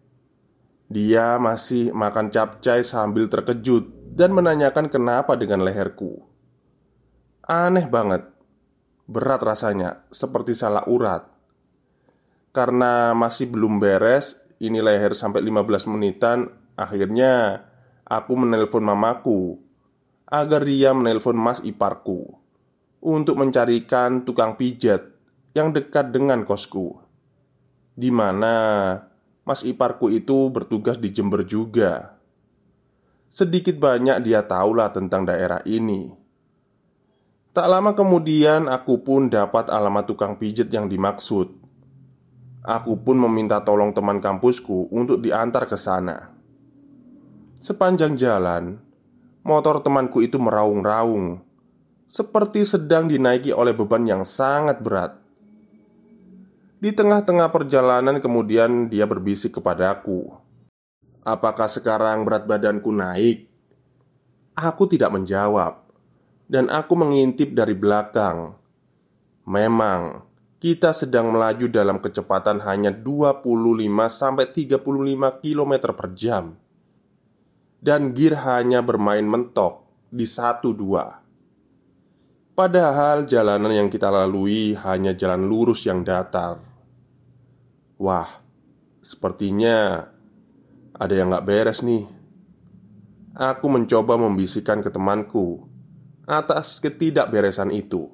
dia 0.88 1.36
masih 1.36 1.92
makan 1.92 2.32
capcay 2.32 2.80
sambil 2.80 3.28
terkejut 3.28 4.16
dan 4.16 4.32
menanyakan 4.32 4.88
kenapa 4.88 5.36
dengan 5.36 5.60
leherku. 5.60 6.27
Aneh 7.49 7.88
banget, 7.88 8.28
berat 9.09 9.40
rasanya, 9.40 10.05
seperti 10.12 10.52
salah 10.52 10.85
urat. 10.85 11.33
Karena 12.52 13.17
masih 13.17 13.49
belum 13.49 13.81
beres, 13.81 14.37
ini 14.61 14.85
leher 14.85 15.17
sampai 15.17 15.40
15 15.40 15.88
menitan. 15.88 16.52
Akhirnya, 16.76 17.64
aku 18.05 18.37
menelpon 18.37 18.85
mamaku 18.85 19.57
agar 20.28 20.61
dia 20.69 20.93
menelpon 20.93 21.40
mas 21.40 21.64
iparku 21.64 22.37
untuk 23.00 23.40
mencarikan 23.40 24.28
tukang 24.28 24.61
pijat 24.61 25.09
yang 25.57 25.73
dekat 25.73 26.12
dengan 26.12 26.45
kosku, 26.45 27.00
di 27.97 28.12
mana 28.12 28.57
Mas 29.49 29.64
iparku 29.64 30.12
itu 30.12 30.52
bertugas 30.52 31.00
di 31.00 31.09
Jember 31.09 31.40
juga. 31.49 32.21
Sedikit 33.33 33.81
banyak 33.81 34.21
dia 34.21 34.45
tahulah 34.45 34.93
tentang 34.93 35.25
daerah 35.25 35.64
ini. 35.64 36.17
Tak 37.58 37.66
lama 37.66 37.90
kemudian 37.90 38.70
aku 38.70 39.02
pun 39.02 39.26
dapat 39.26 39.66
alamat 39.66 40.06
tukang 40.06 40.38
pijit 40.38 40.70
yang 40.70 40.86
dimaksud. 40.86 41.58
Aku 42.62 43.02
pun 43.02 43.18
meminta 43.18 43.58
tolong 43.66 43.90
teman 43.90 44.22
kampusku 44.22 44.86
untuk 44.94 45.18
diantar 45.18 45.66
ke 45.66 45.74
sana. 45.74 46.30
Sepanjang 47.58 48.14
jalan, 48.14 48.78
motor 49.42 49.82
temanku 49.82 50.22
itu 50.22 50.38
meraung-raung, 50.38 51.42
seperti 52.06 52.62
sedang 52.62 53.10
dinaiki 53.10 53.50
oleh 53.50 53.74
beban 53.74 54.06
yang 54.06 54.22
sangat 54.22 54.78
berat. 54.78 55.18
Di 56.78 56.94
tengah-tengah 56.94 57.50
perjalanan, 57.50 58.22
kemudian 58.22 58.86
dia 58.86 59.02
berbisik 59.02 59.58
kepadaku, 59.58 60.30
"Apakah 61.26 61.66
sekarang 61.66 62.22
berat 62.22 62.46
badanku 62.46 62.94
naik?" 62.94 63.50
Aku 64.54 64.86
tidak 64.86 65.10
menjawab, 65.10 65.88
dan 66.49 66.73
aku 66.73 66.97
mengintip 66.97 67.52
dari 67.52 67.76
belakang. 67.76 68.57
Memang, 69.45 70.28
kita 70.59 70.90
sedang 70.90 71.31
melaju 71.31 71.71
dalam 71.71 72.02
kecepatan 72.02 72.59
hanya 72.67 72.90
25-35 72.90 74.83
km 75.38 75.73
per 75.95 76.09
jam 76.19 76.59
Dan 77.78 78.11
gear 78.11 78.43
hanya 78.43 78.83
bermain 78.83 79.23
mentok 79.23 79.87
di 80.11 80.26
1-2 80.26 82.59
Padahal 82.59 83.31
jalanan 83.31 83.71
yang 83.71 83.87
kita 83.87 84.11
lalui 84.11 84.75
hanya 84.83 85.14
jalan 85.14 85.47
lurus 85.47 85.87
yang 85.87 86.02
datar 86.02 86.59
Wah, 88.02 88.43
sepertinya 88.99 90.11
ada 90.99 91.14
yang 91.14 91.31
gak 91.31 91.47
beres 91.47 91.87
nih. 91.87 92.02
Aku 93.38 93.71
mencoba 93.71 94.19
membisikkan 94.19 94.83
ke 94.83 94.90
temanku 94.90 95.77
atas 96.28 96.76
ketidakberesan 96.85 97.73
itu. 97.73 98.12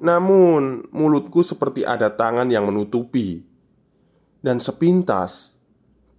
Namun, 0.00 0.88
mulutku 0.88 1.44
seperti 1.44 1.84
ada 1.84 2.08
tangan 2.08 2.48
yang 2.48 2.64
menutupi, 2.64 3.44
dan 4.40 4.56
sepintas 4.56 5.60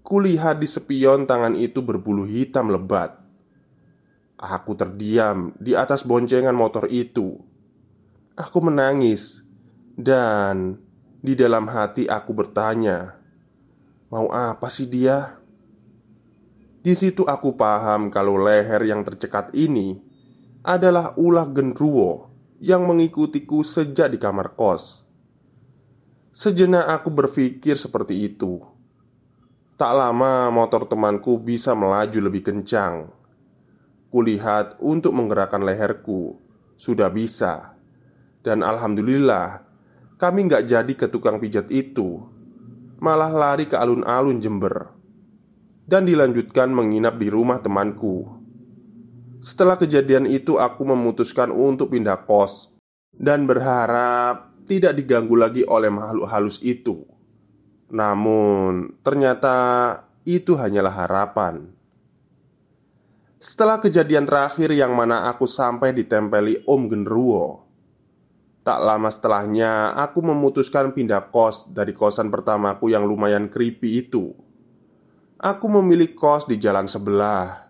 kulihat 0.06 0.62
di 0.62 0.68
spion 0.70 1.26
tangan 1.26 1.58
itu 1.58 1.82
berbulu 1.82 2.30
hitam 2.30 2.70
lebat. 2.70 3.18
Aku 4.40 4.78
terdiam 4.78 5.52
di 5.60 5.76
atas 5.76 6.06
boncengan 6.06 6.56
motor 6.56 6.88
itu. 6.88 7.40
Aku 8.40 8.64
menangis, 8.64 9.44
dan 10.00 10.80
di 11.20 11.36
dalam 11.36 11.68
hati 11.68 12.08
aku 12.08 12.32
bertanya, 12.32 13.20
"Mau 14.12 14.32
apa 14.32 14.72
sih 14.72 14.88
dia?" 14.88 15.40
Di 16.80 16.96
situ 16.96 17.28
aku 17.28 17.60
paham 17.60 18.08
kalau 18.08 18.40
leher 18.40 18.80
yang 18.88 19.04
tercekat 19.04 19.52
ini 19.52 20.09
adalah 20.64 21.16
ulah 21.16 21.48
genruwo 21.48 22.30
yang 22.60 22.84
mengikutiku 22.84 23.64
sejak 23.64 24.12
di 24.12 24.20
kamar 24.20 24.56
kos. 24.56 25.08
Sejenak 26.36 26.88
aku 26.88 27.10
berpikir 27.12 27.80
seperti 27.80 28.28
itu. 28.28 28.64
Tak 29.80 29.92
lama 29.96 30.52
motor 30.52 30.84
temanku 30.84 31.40
bisa 31.40 31.72
melaju 31.72 32.20
lebih 32.20 32.52
kencang. 32.52 33.12
Kulihat 34.12 34.80
untuk 34.84 35.16
menggerakkan 35.16 35.64
leherku 35.64 36.36
sudah 36.76 37.08
bisa, 37.12 37.76
dan 38.42 38.64
alhamdulillah 38.64 39.64
kami 40.20 40.48
nggak 40.48 40.68
jadi 40.68 40.94
ke 40.96 41.08
tukang 41.08 41.40
pijat 41.40 41.72
itu, 41.72 42.24
malah 43.00 43.32
lari 43.32 43.68
ke 43.68 43.76
alun-alun 43.80 44.44
Jember 44.44 44.92
dan 45.88 46.06
dilanjutkan 46.06 46.70
menginap 46.70 47.18
di 47.18 47.28
rumah 47.32 47.60
temanku. 47.64 48.39
Setelah 49.40 49.80
kejadian 49.80 50.28
itu, 50.28 50.60
aku 50.60 50.84
memutuskan 50.84 51.48
untuk 51.48 51.96
pindah 51.96 52.28
kos 52.28 52.76
dan 53.16 53.48
berharap 53.48 54.52
tidak 54.68 55.00
diganggu 55.00 55.40
lagi 55.40 55.64
oleh 55.64 55.88
makhluk 55.88 56.28
halus 56.28 56.60
itu. 56.60 57.08
Namun, 57.90 59.00
ternyata 59.00 59.56
itu 60.28 60.60
hanyalah 60.60 60.94
harapan. 60.94 61.72
Setelah 63.40 63.80
kejadian 63.80 64.28
terakhir 64.28 64.76
yang 64.76 64.92
mana 64.92 65.32
aku 65.32 65.48
sampai 65.48 65.96
ditempeli 65.96 66.60
Om 66.68 66.92
Genruwo 66.92 67.64
Tak 68.68 68.84
lama 68.84 69.08
setelahnya, 69.08 69.96
aku 69.96 70.20
memutuskan 70.20 70.92
pindah 70.92 71.32
kos 71.32 71.72
dari 71.72 71.96
kosan 71.96 72.28
pertamaku 72.28 72.92
yang 72.92 73.08
lumayan 73.08 73.48
creepy 73.48 74.04
itu 74.04 74.36
Aku 75.40 75.72
memilih 75.72 76.12
kos 76.20 76.52
di 76.52 76.60
jalan 76.60 76.92
sebelah 76.92 77.69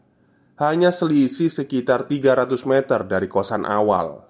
Hanya 0.59 0.91
selisih 0.91 1.47
sekitar 1.47 2.11
300 2.11 2.51
meter 2.67 3.07
dari 3.07 3.31
kosan 3.31 3.63
awal. 3.63 4.27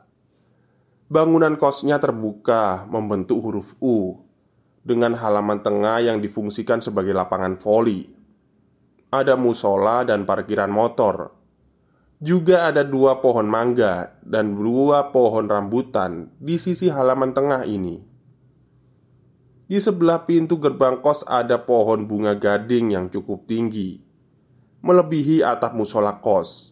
Bangunan 1.09 1.57
kosnya 1.57 1.98
terbuka 1.98 2.86
membentuk 2.86 3.41
huruf 3.41 3.74
U 3.81 4.29
Dengan 4.86 5.17
halaman 5.17 5.65
tengah 5.65 5.98
yang 6.05 6.21
difungsikan 6.21 6.86
sebagai 6.86 7.17
lapangan 7.17 7.57
voli. 7.57 8.13
Ada 9.09 9.33
musola 9.41 10.05
dan 10.05 10.29
parkiran 10.29 10.69
motor. 10.69 11.33
Juga 12.21 12.69
ada 12.69 12.86
dua 12.86 13.25
pohon 13.25 13.50
mangga 13.50 14.13
dan 14.21 14.53
dua 14.53 15.09
pohon 15.09 15.50
rambutan 15.50 16.29
di 16.38 16.62
sisi 16.62 16.93
halaman 16.93 17.33
tengah 17.33 17.65
ini. 17.65 18.05
Di 19.65 19.81
sebelah 19.81 20.29
pintu 20.29 20.62
gerbang 20.62 21.01
kos 21.01 21.25
ada 21.25 21.57
pohon 21.65 22.05
bunga 22.05 22.38
gading 22.38 22.93
yang 22.93 23.09
cukup 23.09 23.50
tinggi 23.50 24.08
Melebihi 24.79 25.43
atap 25.43 25.75
musola 25.75 26.24
kos. 26.24 26.71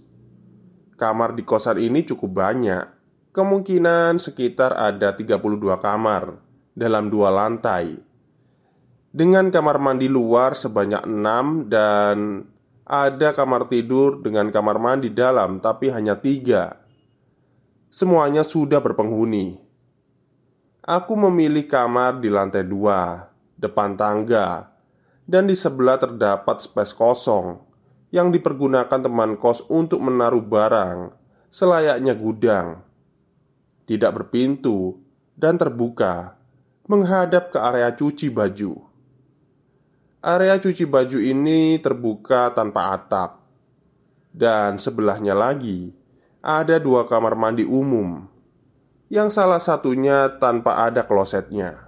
Kamar 0.95 1.35
di 1.35 1.43
kosan 1.43 1.75
ini 1.75 2.07
cukup 2.07 2.39
banyak. 2.39 2.87
Kemungkinan 3.35 4.15
sekitar 4.15 4.73
ada 4.73 5.11
32 5.13 5.75
kamar 5.83 6.39
Dalam 6.71 7.11
dua 7.11 7.27
lantai. 7.35 7.99
Dengan 9.11 9.51
kamar 9.51 9.83
mandi 9.83 10.07
luar 10.07 10.55
sebanyak 10.55 11.03
6 11.03 11.67
Dan 11.67 12.47
ada 12.87 13.35
kamar 13.35 13.67
tidur 13.67 14.23
dengan 14.23 14.55
kamar 14.55 14.79
mandi 14.79 15.11
dalam 15.11 15.59
Tapi 15.59 15.91
hanya 15.91 16.15
tiga. 16.15 16.79
Semuanya 17.91 18.47
sudah 18.47 18.79
berpenghuni. 18.79 19.59
Aku 20.87 21.19
memilih 21.19 21.67
kamar 21.67 22.23
di 22.23 22.31
lantai 22.31 22.63
dua, 22.63 23.27
depan 23.59 23.99
tangga, 23.99 24.71
dan 25.27 25.43
di 25.43 25.55
sebelah 25.59 25.99
terdapat 25.99 26.63
space 26.63 26.95
kosong 26.95 27.66
yang 28.17 28.33
dipergunakan 28.33 28.97
teman 28.97 29.37
kos 29.37 29.61
untuk 29.69 30.01
menaruh 30.01 30.41
barang 30.41 31.13
selayaknya 31.53 32.17
gudang. 32.17 32.81
Tidak 33.85 34.09
berpintu 34.09 34.97
dan 35.37 35.55
terbuka, 35.61 36.35
menghadap 36.89 37.53
ke 37.53 37.61
area 37.61 37.93
cuci 37.93 38.33
baju. 38.33 38.83
Area 40.25 40.57
cuci 40.57 40.83
baju 40.89 41.21
ini 41.21 41.77
terbuka 41.77 42.51
tanpa 42.51 42.97
atap, 42.97 43.37
dan 44.33 44.81
sebelahnya 44.81 45.37
lagi 45.37 45.93
ada 46.41 46.81
dua 46.81 47.07
kamar 47.07 47.37
mandi 47.37 47.63
umum 47.63 48.27
yang 49.07 49.31
salah 49.31 49.61
satunya 49.61 50.27
tanpa 50.35 50.83
ada 50.83 51.07
klosetnya. 51.07 51.86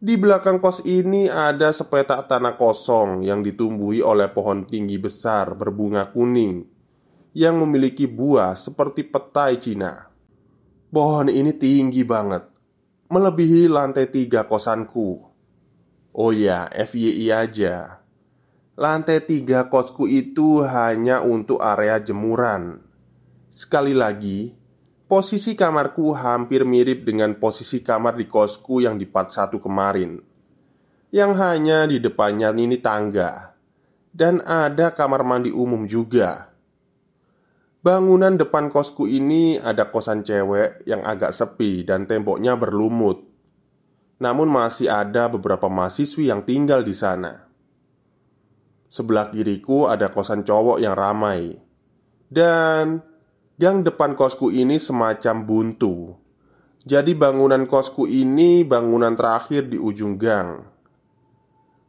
Di 0.00 0.16
belakang 0.16 0.64
kos 0.64 0.80
ini 0.88 1.28
ada 1.28 1.76
sepetak 1.76 2.24
tanah 2.24 2.56
kosong 2.56 3.20
yang 3.20 3.44
ditumbuhi 3.44 4.00
oleh 4.00 4.32
pohon 4.32 4.64
tinggi 4.64 4.96
besar 4.96 5.52
berbunga 5.52 6.08
kuning 6.08 6.64
yang 7.36 7.60
memiliki 7.60 8.08
buah 8.08 8.56
seperti 8.56 9.04
petai 9.04 9.60
Cina. 9.60 10.08
Pohon 10.88 11.28
ini 11.28 11.52
tinggi 11.52 12.00
banget, 12.00 12.48
melebihi 13.12 13.68
lantai 13.68 14.08
tiga 14.08 14.48
kosanku. 14.48 15.20
Oh 16.16 16.32
ya, 16.32 16.72
FYI 16.72 17.28
aja. 17.36 18.00
Lantai 18.80 19.20
tiga 19.20 19.68
kosku 19.68 20.08
itu 20.08 20.64
hanya 20.64 21.20
untuk 21.20 21.60
area 21.60 22.00
jemuran. 22.00 22.80
Sekali 23.52 23.92
lagi, 23.92 24.56
Posisi 25.10 25.58
kamarku 25.58 26.14
hampir 26.14 26.62
mirip 26.62 27.02
dengan 27.02 27.34
posisi 27.34 27.82
kamar 27.82 28.14
di 28.14 28.30
kosku 28.30 28.78
yang 28.78 28.94
di 28.94 29.10
part 29.10 29.26
1 29.34 29.58
kemarin. 29.58 30.22
Yang 31.10 31.32
hanya 31.42 31.82
di 31.90 31.98
depannya 31.98 32.54
ini 32.54 32.78
tangga. 32.78 33.50
Dan 34.14 34.38
ada 34.38 34.94
kamar 34.94 35.26
mandi 35.26 35.50
umum 35.50 35.82
juga. 35.90 36.54
Bangunan 37.82 38.38
depan 38.38 38.70
kosku 38.70 39.10
ini 39.10 39.58
ada 39.58 39.90
kosan 39.90 40.22
cewek 40.22 40.86
yang 40.86 41.02
agak 41.02 41.34
sepi 41.34 41.82
dan 41.82 42.06
temboknya 42.06 42.54
berlumut. 42.54 43.26
Namun 44.22 44.46
masih 44.46 44.94
ada 44.94 45.26
beberapa 45.26 45.66
mahasiswi 45.66 46.30
yang 46.30 46.46
tinggal 46.46 46.86
di 46.86 46.94
sana. 46.94 47.50
Sebelah 48.86 49.34
kiriku 49.34 49.90
ada 49.90 50.06
kosan 50.14 50.46
cowok 50.46 50.78
yang 50.78 50.94
ramai. 50.94 51.58
Dan 52.30 53.09
Gang 53.60 53.84
depan 53.84 54.16
kosku 54.16 54.48
ini 54.48 54.80
semacam 54.80 55.44
buntu. 55.44 56.16
Jadi 56.80 57.12
bangunan 57.12 57.68
kosku 57.68 58.08
ini 58.08 58.64
bangunan 58.64 59.12
terakhir 59.12 59.68
di 59.68 59.76
ujung 59.76 60.16
gang. 60.16 60.64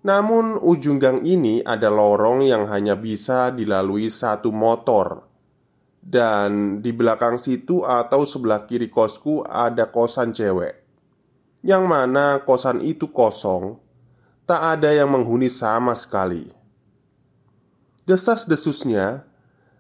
Namun 0.03 0.59
ujung 0.59 0.99
gang 0.99 1.23
ini 1.23 1.63
ada 1.63 1.87
lorong 1.87 2.43
yang 2.43 2.67
hanya 2.67 2.99
bisa 2.99 3.55
dilalui 3.55 4.11
satu 4.11 4.51
motor. 4.51 5.23
Dan 5.95 6.83
di 6.83 6.91
belakang 6.91 7.39
situ 7.39 7.87
atau 7.87 8.27
sebelah 8.27 8.67
kiri 8.67 8.91
kosku 8.91 9.47
ada 9.47 9.87
kosan 9.87 10.35
cewek. 10.35 10.75
Yang 11.63 11.83
mana 11.87 12.43
kosan 12.43 12.83
itu 12.83 13.15
kosong. 13.15 13.79
Tak 14.43 14.75
ada 14.75 14.91
yang 14.91 15.07
menghuni 15.07 15.47
sama 15.47 15.95
sekali. 15.95 16.51
Desas-desusnya 18.03 19.30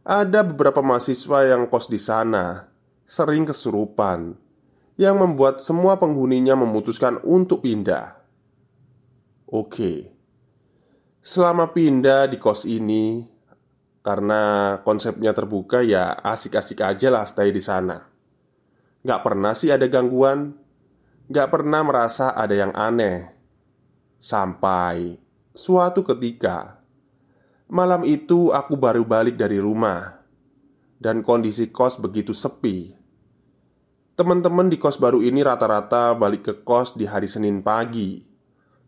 ada 0.01 0.41
beberapa 0.41 0.81
mahasiswa 0.81 1.45
yang 1.45 1.69
kos 1.69 1.85
di 1.85 2.01
sana 2.01 2.65
sering 3.05 3.45
kesurupan 3.45 4.33
yang 4.97 5.21
membuat 5.21 5.61
semua 5.61 5.97
penghuninya 6.01 6.57
memutuskan 6.57 7.21
untuk 7.21 7.61
pindah. 7.65 8.17
Oke, 9.51 10.09
selama 11.21 11.69
pindah 11.69 12.29
di 12.31 12.41
kos 12.41 12.65
ini, 12.65 13.25
karena 14.01 14.77
konsepnya 14.81 15.35
terbuka, 15.37 15.85
ya 15.85 16.17
asik-asik 16.17 16.81
aja 16.81 17.13
lah 17.13 17.25
stay 17.27 17.53
di 17.53 17.61
sana. 17.61 18.01
Gak 19.01 19.21
pernah 19.21 19.53
sih 19.53 19.69
ada 19.69 19.85
gangguan, 19.85 20.55
gak 21.29 21.49
pernah 21.51 21.81
merasa 21.85 22.33
ada 22.33 22.53
yang 22.57 22.73
aneh, 22.73 23.27
sampai 24.17 25.19
suatu 25.53 26.01
ketika 26.05 26.80
Malam 27.71 28.03
itu 28.03 28.51
aku 28.51 28.75
baru 28.75 29.07
balik 29.07 29.39
dari 29.39 29.55
rumah. 29.55 30.19
Dan 30.99 31.23
kondisi 31.23 31.71
kos 31.71 32.03
begitu 32.03 32.35
sepi. 32.35 32.91
Teman-teman 34.19 34.67
di 34.67 34.75
kos 34.75 34.99
baru 34.99 35.23
ini 35.23 35.39
rata-rata 35.39 36.11
balik 36.11 36.51
ke 36.51 36.53
kos 36.67 36.99
di 36.99 37.07
hari 37.07 37.31
Senin 37.31 37.63
pagi. 37.63 38.27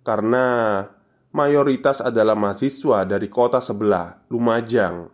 Karena 0.03 0.83
mayoritas 1.31 2.03
adalah 2.03 2.35
mahasiswa 2.35 3.07
dari 3.07 3.31
kota 3.31 3.63
sebelah, 3.63 4.27
Lumajang. 4.27 5.07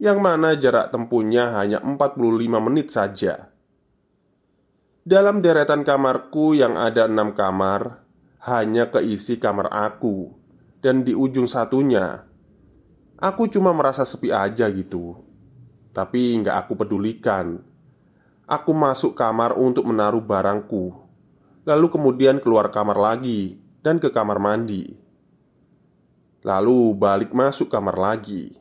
Yang 0.00 0.18
mana 0.24 0.56
jarak 0.56 0.88
tempuhnya 0.88 1.60
hanya 1.60 1.84
45 1.84 2.16
menit 2.56 2.88
saja. 2.88 3.52
Dalam 5.04 5.44
deretan 5.44 5.84
kamarku 5.84 6.56
yang 6.56 6.72
ada 6.80 7.04
enam 7.04 7.36
kamar 7.36 8.08
Hanya 8.48 8.88
keisi 8.88 9.36
kamar 9.36 9.68
aku. 9.68 10.32
Dan 10.80 11.04
di 11.04 11.12
ujung 11.12 11.50
satunya 11.50 12.27
Aku 13.18 13.50
cuma 13.50 13.74
merasa 13.74 14.06
sepi 14.06 14.30
aja 14.30 14.70
gitu 14.70 15.28
tapi 15.98 16.38
nggak 16.38 16.54
aku 16.54 16.72
pedulikan. 16.78 17.58
Aku 18.46 18.70
masuk 18.70 19.18
kamar 19.18 19.58
untuk 19.58 19.84
menaruh 19.84 20.22
barangku, 20.22 20.94
lalu 21.66 21.86
kemudian 21.90 22.38
keluar 22.38 22.70
kamar 22.70 22.96
lagi 22.96 23.58
dan 23.82 23.98
ke 24.00 24.08
kamar 24.08 24.38
mandi. 24.40 24.94
Lalu 26.46 26.94
balik 26.96 27.34
masuk 27.34 27.66
kamar 27.68 27.98
lagi. 27.98 28.56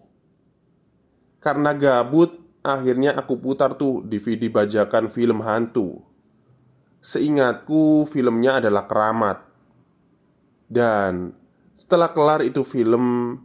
Karena 1.39 1.71
gabut, 1.71 2.35
akhirnya 2.65 3.15
aku 3.15 3.37
putar 3.39 3.77
tuh 3.77 4.03
DVD 4.03 4.49
bajakan 4.51 5.07
film 5.07 5.39
hantu. 5.45 6.03
Seingatku, 6.99 8.09
filmnya 8.09 8.59
adalah 8.59 8.89
Keramat. 8.89 9.39
Dan 10.67 11.31
setelah 11.77 12.11
kelar 12.11 12.43
itu 12.43 12.65
film, 12.67 13.39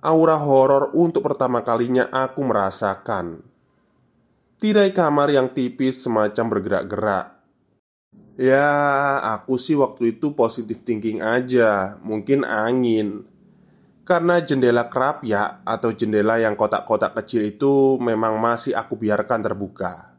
aura 0.00 0.40
horor 0.40 0.96
untuk 0.96 1.20
pertama 1.24 1.60
kalinya 1.60 2.08
aku 2.08 2.40
merasakan. 2.40 3.44
Tirai 4.60 4.92
kamar 4.92 5.32
yang 5.32 5.52
tipis 5.52 6.04
semacam 6.04 6.44
bergerak-gerak. 6.56 7.26
Ya, 8.40 9.20
aku 9.36 9.60
sih 9.60 9.76
waktu 9.76 10.16
itu 10.16 10.32
positif 10.32 10.80
thinking 10.84 11.20
aja, 11.20 12.00
mungkin 12.00 12.44
angin. 12.44 13.28
Karena 14.04 14.40
jendela 14.40 14.88
kerap 14.88 15.22
ya 15.24 15.60
atau 15.64 15.92
jendela 15.92 16.40
yang 16.40 16.56
kotak-kotak 16.56 17.14
kecil 17.20 17.44
itu 17.46 18.00
memang 18.00 18.40
masih 18.40 18.72
aku 18.72 18.96
biarkan 18.96 19.40
terbuka. 19.44 20.16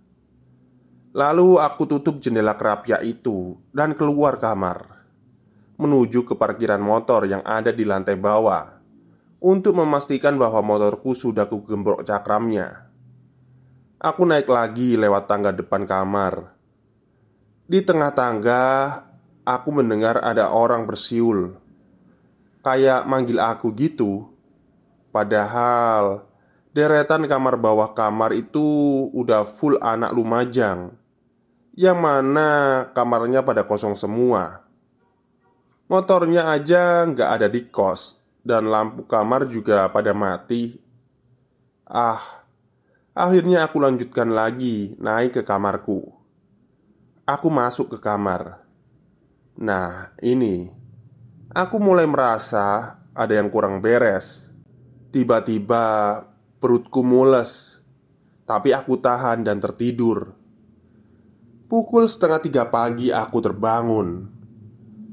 Lalu 1.12 1.60
aku 1.60 1.84
tutup 1.90 2.24
jendela 2.24 2.56
kerapia 2.56 3.04
itu 3.04 3.60
dan 3.76 3.92
keluar 4.00 4.40
kamar 4.40 5.04
Menuju 5.76 6.24
ke 6.24 6.40
parkiran 6.40 6.80
motor 6.80 7.28
yang 7.28 7.44
ada 7.44 7.76
di 7.76 7.84
lantai 7.84 8.16
bawah 8.16 8.81
Untuk 9.42 9.74
memastikan 9.74 10.38
bahwa 10.38 10.62
motorku 10.62 11.18
sudah 11.18 11.50
kugembrok 11.50 12.06
cakramnya. 12.06 12.94
Aku 13.98 14.22
naik 14.30 14.46
lagi 14.46 14.94
lewat 14.94 15.26
tangga 15.26 15.50
depan 15.50 15.90
kamar. 15.90 16.54
Di 17.66 17.82
tengah 17.82 18.14
tangga 18.14 18.62
Aku 19.42 19.74
mendengar 19.74 20.22
ada 20.22 20.54
orang 20.54 20.86
bersiul. 20.86 21.58
Kayak 22.62 23.10
manggil 23.10 23.42
aku 23.42 23.74
gitu. 23.74 24.30
Padahal 25.10 26.30
Deretan 26.72 27.28
kamar 27.28 27.60
bawah 27.60 27.92
kamar 27.92 28.32
itu 28.32 28.64
udah 29.12 29.44
full 29.44 29.76
anak 29.84 30.16
lumajang. 30.16 30.96
Yang 31.76 31.98
mana 32.00 32.50
kamarnya 32.96 33.44
pada 33.44 33.68
kosong 33.68 34.00
semua. 34.00 34.64
Motornya 35.92 36.48
aja 36.48 37.04
nggak 37.04 37.30
ada 37.36 37.52
di 37.52 37.68
kos, 37.68 38.21
dan 38.42 38.70
lampu 38.70 39.06
kamar 39.06 39.46
juga 39.50 39.86
pada 39.90 40.14
mati. 40.14 40.78
Ah, 41.86 42.46
akhirnya 43.14 43.66
aku 43.66 43.78
lanjutkan 43.82 44.30
lagi 44.34 44.98
naik 44.98 45.40
ke 45.40 45.42
kamarku. 45.46 46.10
Aku 47.26 47.48
masuk 47.54 47.96
ke 47.96 47.98
kamar. 48.02 48.66
Nah, 49.62 50.12
ini 50.20 50.68
aku 51.54 51.78
mulai 51.78 52.10
merasa 52.10 52.98
ada 53.14 53.34
yang 53.34 53.54
kurang 53.54 53.80
beres. 53.80 54.50
Tiba-tiba 55.12 56.18
perutku 56.64 57.04
mules, 57.04 57.84
tapi 58.48 58.72
aku 58.72 58.96
tahan 58.96 59.44
dan 59.44 59.60
tertidur. 59.60 60.34
Pukul 61.68 62.08
setengah 62.08 62.40
tiga 62.44 62.64
pagi 62.68 63.16
aku 63.16 63.40
terbangun 63.40 64.28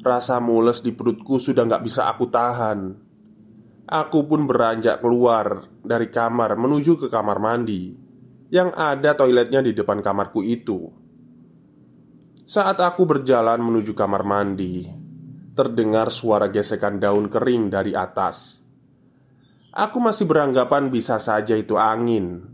Rasa 0.03 0.38
mules 0.38 0.83
di 0.83 0.95
perutku 0.95 1.38
sudah 1.43 1.67
nggak 1.67 1.87
bisa 1.87 2.11
aku 2.11 2.27
tahan 2.31 3.08
Aku 3.88 4.29
pun 4.29 4.44
beranjak 4.44 5.01
keluar 5.01 5.64
dari 5.81 6.12
kamar 6.12 6.61
menuju 6.61 7.01
ke 7.01 7.09
kamar 7.09 7.40
mandi 7.40 7.96
Yang 8.53 8.77
ada 8.77 9.16
toiletnya 9.16 9.64
di 9.64 9.72
depan 9.72 10.05
kamarku 10.05 10.44
itu. 10.44 10.92
Saat 12.44 12.85
aku 12.85 13.09
berjalan 13.09 13.64
menuju 13.64 13.96
kamar 13.96 14.29
mandi 14.29 14.85
Terdengar 15.57 16.12
suara 16.12 16.53
gesekan 16.53 17.01
daun 17.01 17.33
kering 17.33 17.72
dari 17.72 17.96
atas. 17.96 18.61
Aku 19.72 20.05
masih 20.05 20.29
beranggapan 20.29 20.92
bisa 20.92 21.16
saja 21.16 21.57
itu 21.57 21.81
angin. 21.81 22.44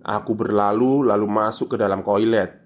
Aku 0.00 0.32
berlalu 0.32 1.04
lalu 1.04 1.28
masuk 1.28 1.72
ke 1.72 1.76
dalam 1.76 2.00
toilet. 2.00 2.64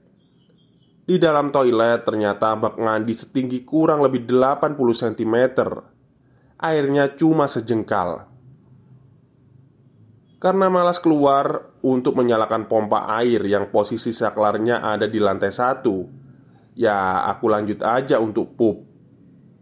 Di 1.02 1.18
dalam 1.18 1.50
toilet 1.50 2.06
ternyata 2.06 2.54
bak 2.54 2.78
mandi 2.78 3.11
setinggi 3.11 3.66
kurang 3.66 4.06
lebih 4.06 4.22
80 4.22 4.78
cm 4.78 5.37
Airnya 6.59 7.14
cuma 7.14 7.47
sejengkal. 7.47 8.27
Karena 10.42 10.66
malas 10.66 10.99
keluar 10.99 11.71
untuk 11.87 12.18
menyalakan 12.18 12.66
pompa 12.66 13.07
air 13.14 13.42
yang 13.47 13.71
posisi 13.71 14.11
saklarnya 14.11 14.83
ada 14.83 15.07
di 15.07 15.23
lantai 15.23 15.55
satu. 15.55 16.03
Ya 16.75 17.27
aku 17.31 17.47
lanjut 17.47 17.79
aja 17.87 18.18
untuk 18.18 18.59
pup. 18.59 18.83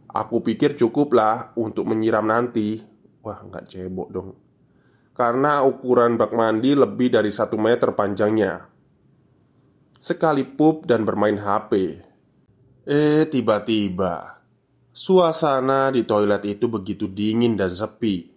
Aku 0.08 0.40
pikir 0.40 0.72
cukuplah 0.72 1.52
untuk 1.60 1.84
menyiram 1.84 2.24
nanti. 2.24 2.80
Wah 3.20 3.44
nggak 3.44 3.68
cebok 3.68 4.08
dong. 4.08 4.28
Karena 5.12 5.64
ukuran 5.68 6.16
bak 6.16 6.32
mandi 6.32 6.72
lebih 6.76 7.12
dari 7.12 7.28
satu 7.28 7.60
meter 7.60 7.92
panjangnya. 7.92 8.68
Sekali 9.96 10.44
pup 10.44 10.88
dan 10.88 11.04
bermain 11.04 11.40
HP. 11.40 11.72
Eh, 12.88 13.24
tiba-tiba 13.28 14.35
suasana 14.96 15.92
di 15.92 16.08
toilet 16.08 16.40
itu 16.48 16.72
begitu 16.72 17.04
dingin 17.04 17.52
dan 17.52 17.68
sepi, 17.68 18.32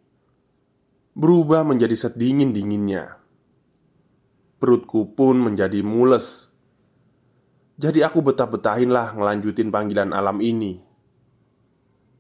berubah 1.16 1.64
menjadi 1.64 1.96
sedingin-dinginnya. 1.96 3.16
Perutku 4.60 5.16
pun 5.16 5.40
menjadi 5.40 5.80
mules. 5.80 6.52
Jadi 7.80 8.04
aku 8.04 8.20
betah-betahin 8.20 8.92
lah 8.92 9.16
ngelanjutin 9.16 9.72
panggilan 9.72 10.12
alam 10.12 10.44
ini. 10.44 10.84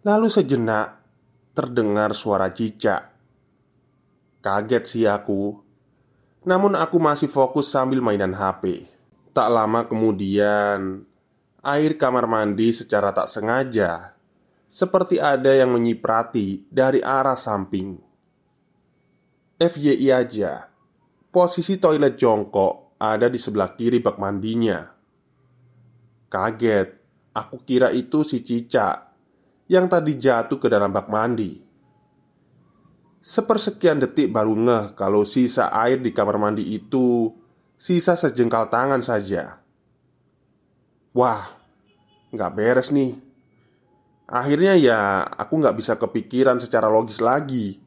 Lalu 0.07 0.31
sejenak 0.31 1.03
terdengar 1.51 2.15
suara 2.15 2.47
cicak. 2.47 3.11
Kaget 4.39 4.83
sih 4.87 5.03
aku, 5.03 5.59
namun 6.47 6.79
aku 6.79 6.95
masih 6.95 7.27
fokus 7.27 7.67
sambil 7.67 7.99
mainan 7.99 8.31
HP. 8.31 8.87
Tak 9.35 9.51
lama 9.51 9.83
kemudian, 9.83 11.03
air 11.59 11.99
kamar 11.99 12.23
mandi 12.23 12.71
secara 12.71 13.11
tak 13.11 13.27
sengaja 13.27 14.15
seperti 14.69 15.17
ada 15.17 15.49
yang 15.49 15.73
menyiprati 15.73 16.69
dari 16.69 17.01
arah 17.01 17.33
samping. 17.33 17.97
FYI 19.57 20.07
aja, 20.13 20.69
posisi 21.33 21.81
toilet 21.81 22.15
jongkok 22.15 22.95
ada 23.01 23.25
di 23.25 23.41
sebelah 23.41 23.73
kiri 23.73 23.97
bak 23.97 24.21
mandinya. 24.21 24.85
Kaget, 26.29 26.89
aku 27.33 27.65
kira 27.65 27.89
itu 27.89 28.21
si 28.21 28.45
Cica 28.45 29.09
yang 29.65 29.89
tadi 29.89 30.13
jatuh 30.15 30.61
ke 30.61 30.69
dalam 30.69 30.93
bak 30.93 31.09
mandi. 31.09 31.57
Sepersekian 33.19 33.99
detik 33.99 34.31
baru 34.31 34.53
ngeh 34.53 34.85
kalau 34.95 35.25
sisa 35.27 35.73
air 35.73 35.99
di 35.99 36.15
kamar 36.15 36.39
mandi 36.39 36.71
itu 36.71 37.35
Sisa 37.79 38.15
sejengkal 38.15 38.67
tangan 38.67 38.99
saja 38.99 39.59
Wah, 41.15 41.47
nggak 42.31 42.51
beres 42.55 42.91
nih 42.95 43.28
Akhirnya 44.29 44.77
ya 44.77 45.25
aku 45.25 45.57
nggak 45.57 45.73
bisa 45.73 45.97
kepikiran 45.97 46.61
secara 46.61 46.85
logis 46.85 47.17
lagi. 47.17 47.81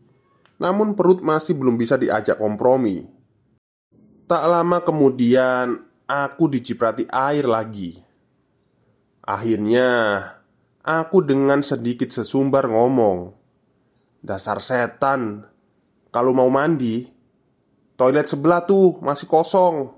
Namun 0.59 0.99
perut 0.99 1.23
masih 1.23 1.55
belum 1.55 1.79
bisa 1.79 1.95
diajak 1.95 2.39
kompromi. 2.39 3.07
Tak 4.27 4.45
lama 4.51 4.83
kemudian 4.83 5.87
aku 6.11 6.51
diciprati 6.51 7.07
air 7.07 7.47
lagi. 7.47 7.95
Akhirnya 9.23 10.19
aku 10.83 11.23
dengan 11.23 11.63
sedikit 11.63 12.11
sesumbar 12.11 12.67
ngomong 12.67 13.31
Dasar 14.19 14.59
setan 14.59 15.47
Kalau 16.11 16.35
mau 16.35 16.51
mandi 16.51 17.07
Toilet 17.95 18.27
sebelah 18.27 18.67
tuh 18.67 18.99
masih 18.99 19.31
kosong. 19.31 19.95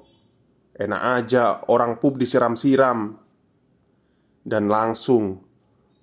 Enak 0.76 1.02
aja 1.24 1.64
orang 1.72 1.96
pup 2.02 2.20
disiram-siram. 2.20 3.16
Dan 4.44 4.68
langsung 4.68 5.40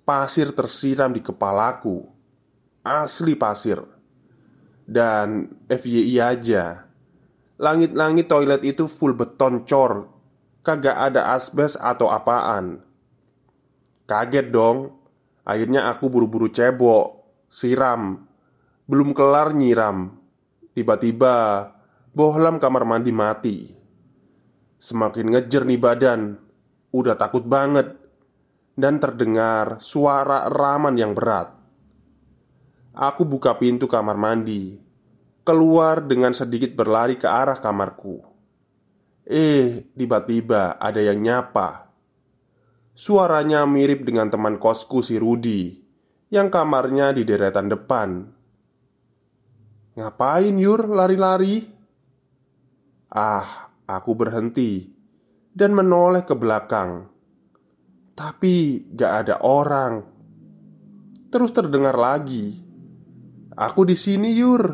Pasir 0.02 0.50
tersiram 0.50 1.14
di 1.14 1.22
kepalaku. 1.22 2.02
Asli 2.82 3.38
pasir. 3.38 3.78
Dan 4.82 5.46
FYI 5.70 6.18
aja. 6.18 6.90
Langit-langit 7.62 8.26
toilet 8.26 8.66
itu 8.66 8.90
full 8.90 9.14
beton 9.14 9.62
cor. 9.62 10.10
Kagak 10.66 10.98
ada 10.98 11.30
asbes 11.38 11.78
atau 11.78 12.10
apaan. 12.10 12.82
Kaget 14.10 14.50
dong. 14.50 14.98
Akhirnya 15.46 15.86
aku 15.86 16.10
buru-buru 16.10 16.50
cebok. 16.50 17.22
Siram. 17.46 18.26
Belum 18.90 19.14
kelar 19.14 19.54
nyiram. 19.54 20.18
Tiba-tiba 20.74 21.70
Bohlam 22.10 22.58
kamar 22.58 22.82
mandi 22.82 23.14
mati. 23.14 23.70
Semakin 24.82 25.30
ngejer 25.30 25.62
nih 25.62 25.78
badan. 25.78 26.42
Udah 26.90 27.14
takut 27.14 27.46
banget 27.46 28.01
Dan 28.72 28.96
terdengar 28.98 29.84
suara 29.84 30.48
raman 30.48 30.96
yang 30.96 31.12
berat 31.12 31.62
Aku 32.92 33.24
buka 33.24 33.56
pintu 33.56 33.88
kamar 33.88 34.20
mandi 34.20 34.76
keluar 35.42 36.04
dengan 36.06 36.30
sedikit 36.30 36.76
berlari 36.76 37.18
ke 37.18 37.26
arah 37.26 37.58
kamarku. 37.58 38.22
Eh, 39.26 39.90
tiba-tiba 39.94 40.78
ada 40.78 41.00
yang 41.02 41.18
nyapa. 41.22 41.90
Suaranya 42.92 43.66
mirip 43.66 44.04
dengan 44.06 44.30
teman 44.30 44.60
kosku 44.60 45.00
si 45.00 45.16
Rudi 45.16 45.72
yang 46.30 46.52
kamarnya 46.52 47.16
di 47.16 47.22
deretan 47.24 47.72
depan. 47.72 48.28
Ngapain 49.96 50.56
Yur 50.56 50.88
lari-lari? 50.88 51.64
Ah, 53.12 53.72
aku 53.84 54.12
berhenti 54.16 54.88
dan 55.52 55.72
menoleh 55.76 56.24
ke 56.24 56.32
belakang. 56.32 57.11
Tapi 58.12 58.86
gak 58.92 59.12
ada 59.26 59.36
orang. 59.40 60.04
Terus 61.32 61.50
terdengar 61.52 61.96
lagi, 61.96 62.60
"Aku 63.56 63.88
di 63.88 63.96
sini, 63.96 64.36
Yur." 64.36 64.64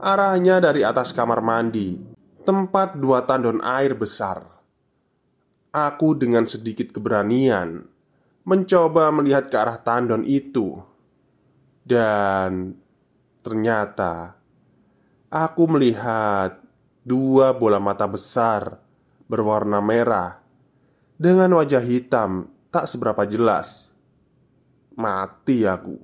Arahnya 0.00 0.64
dari 0.64 0.80
atas 0.80 1.12
kamar 1.12 1.44
mandi, 1.44 1.96
tempat 2.44 2.96
dua 2.96 3.24
tandon 3.28 3.60
air 3.60 3.92
besar. 3.92 4.44
Aku 5.70 6.16
dengan 6.16 6.48
sedikit 6.48 6.90
keberanian 6.90 7.84
mencoba 8.48 9.12
melihat 9.12 9.52
ke 9.52 9.56
arah 9.60 9.78
tandon 9.78 10.24
itu, 10.24 10.80
dan 11.84 12.74
ternyata 13.44 14.34
aku 15.28 15.62
melihat 15.68 16.58
dua 17.04 17.52
bola 17.52 17.78
mata 17.78 18.08
besar 18.08 18.80
berwarna 19.28 19.78
merah 19.84 20.39
dengan 21.20 21.52
wajah 21.52 21.84
hitam 21.84 22.48
tak 22.72 22.88
seberapa 22.88 23.28
jelas. 23.28 23.92
Mati 24.96 25.68
aku. 25.68 26.00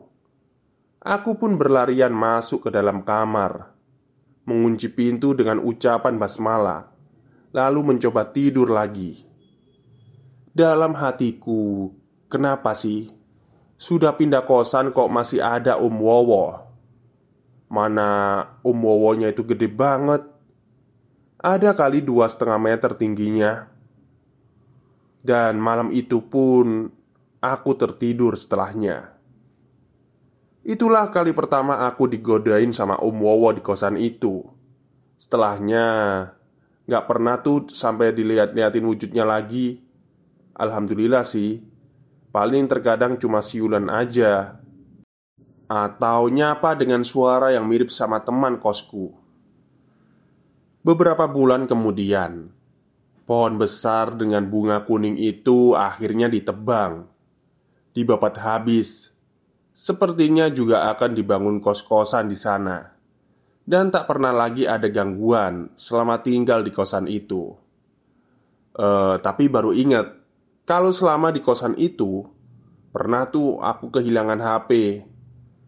Aku 1.00 1.40
pun 1.40 1.56
berlarian 1.56 2.12
masuk 2.12 2.68
ke 2.68 2.70
dalam 2.74 3.00
kamar, 3.00 3.72
mengunci 4.44 4.92
pintu 4.92 5.32
dengan 5.32 5.64
ucapan 5.64 6.20
basmalah, 6.20 6.92
lalu 7.56 7.94
mencoba 7.96 8.28
tidur 8.28 8.68
lagi. 8.68 9.24
Dalam 10.52 10.92
hatiku, 10.92 11.88
kenapa 12.28 12.76
sih 12.76 13.08
sudah 13.80 14.12
pindah 14.18 14.44
kosan 14.44 14.92
kok 14.92 15.08
masih 15.08 15.40
ada 15.40 15.80
Om 15.80 15.96
Wowo? 15.96 16.44
Mana 17.72 18.42
Om 18.60 18.78
Wowonya 18.84 19.32
itu 19.32 19.46
gede 19.46 19.70
banget, 19.70 20.26
ada 21.40 21.70
kali 21.72 22.02
dua 22.04 22.26
setengah 22.26 22.58
meter 22.60 22.92
tingginya. 22.98 23.75
Dan 25.26 25.58
malam 25.58 25.90
itu 25.90 26.22
pun 26.22 26.94
Aku 27.46 27.76
tertidur 27.78 28.34
setelahnya. 28.34 29.12
Itulah 30.66 31.14
kali 31.14 31.30
pertama 31.30 31.86
aku 31.86 32.10
digodain 32.10 32.74
sama 32.74 32.98
Om 32.98 33.16
Wowo 33.22 33.54
di 33.54 33.62
kosan 33.62 33.94
itu. 34.00 34.42
Setelahnya, 35.14 35.86
gak 36.90 37.04
pernah 37.06 37.38
tuh 37.38 37.70
sampai 37.70 38.10
dilihat-liatin 38.10 38.82
wujudnya 38.82 39.22
lagi. 39.22 39.78
Alhamdulillah 40.58 41.22
sih, 41.22 41.62
paling 42.34 42.66
terkadang 42.66 43.14
cuma 43.20 43.44
siulan 43.46 43.86
aja. 43.92 44.58
Atau 45.70 46.26
nyapa 46.26 46.74
dengan 46.74 47.06
suara 47.06 47.54
yang 47.54 47.70
mirip 47.70 47.94
sama 47.94 48.26
teman 48.26 48.58
kosku. 48.58 49.14
Beberapa 50.82 51.30
bulan 51.30 51.70
kemudian, 51.70 52.50
pohon 53.26 53.58
besar 53.58 54.14
dengan 54.14 54.46
bunga 54.46 54.86
kuning 54.86 55.18
itu 55.18 55.74
akhirnya 55.74 56.30
ditebang 56.30 57.10
dibabat 57.96 58.36
habis. 58.44 59.10
Sepertinya 59.76 60.52
juga 60.52 60.88
akan 60.92 61.16
dibangun 61.16 61.56
kos-kosan 61.60 62.32
di 62.32 62.36
sana, 62.36 62.96
dan 63.64 63.92
tak 63.92 64.08
pernah 64.08 64.32
lagi 64.32 64.64
ada 64.64 64.88
gangguan 64.88 65.72
selama 65.76 66.20
tinggal 66.20 66.64
di 66.64 66.72
kosan 66.72 67.08
itu. 67.08 67.52
Uh, 68.76 69.16
tapi 69.20 69.48
baru 69.48 69.72
ingat 69.72 70.16
kalau 70.68 70.92
selama 70.92 71.32
di 71.32 71.40
kosan 71.44 71.76
itu 71.76 72.24
pernah 72.88 73.28
tuh 73.28 73.60
aku 73.60 73.92
kehilangan 73.92 74.40
HP, 74.40 75.04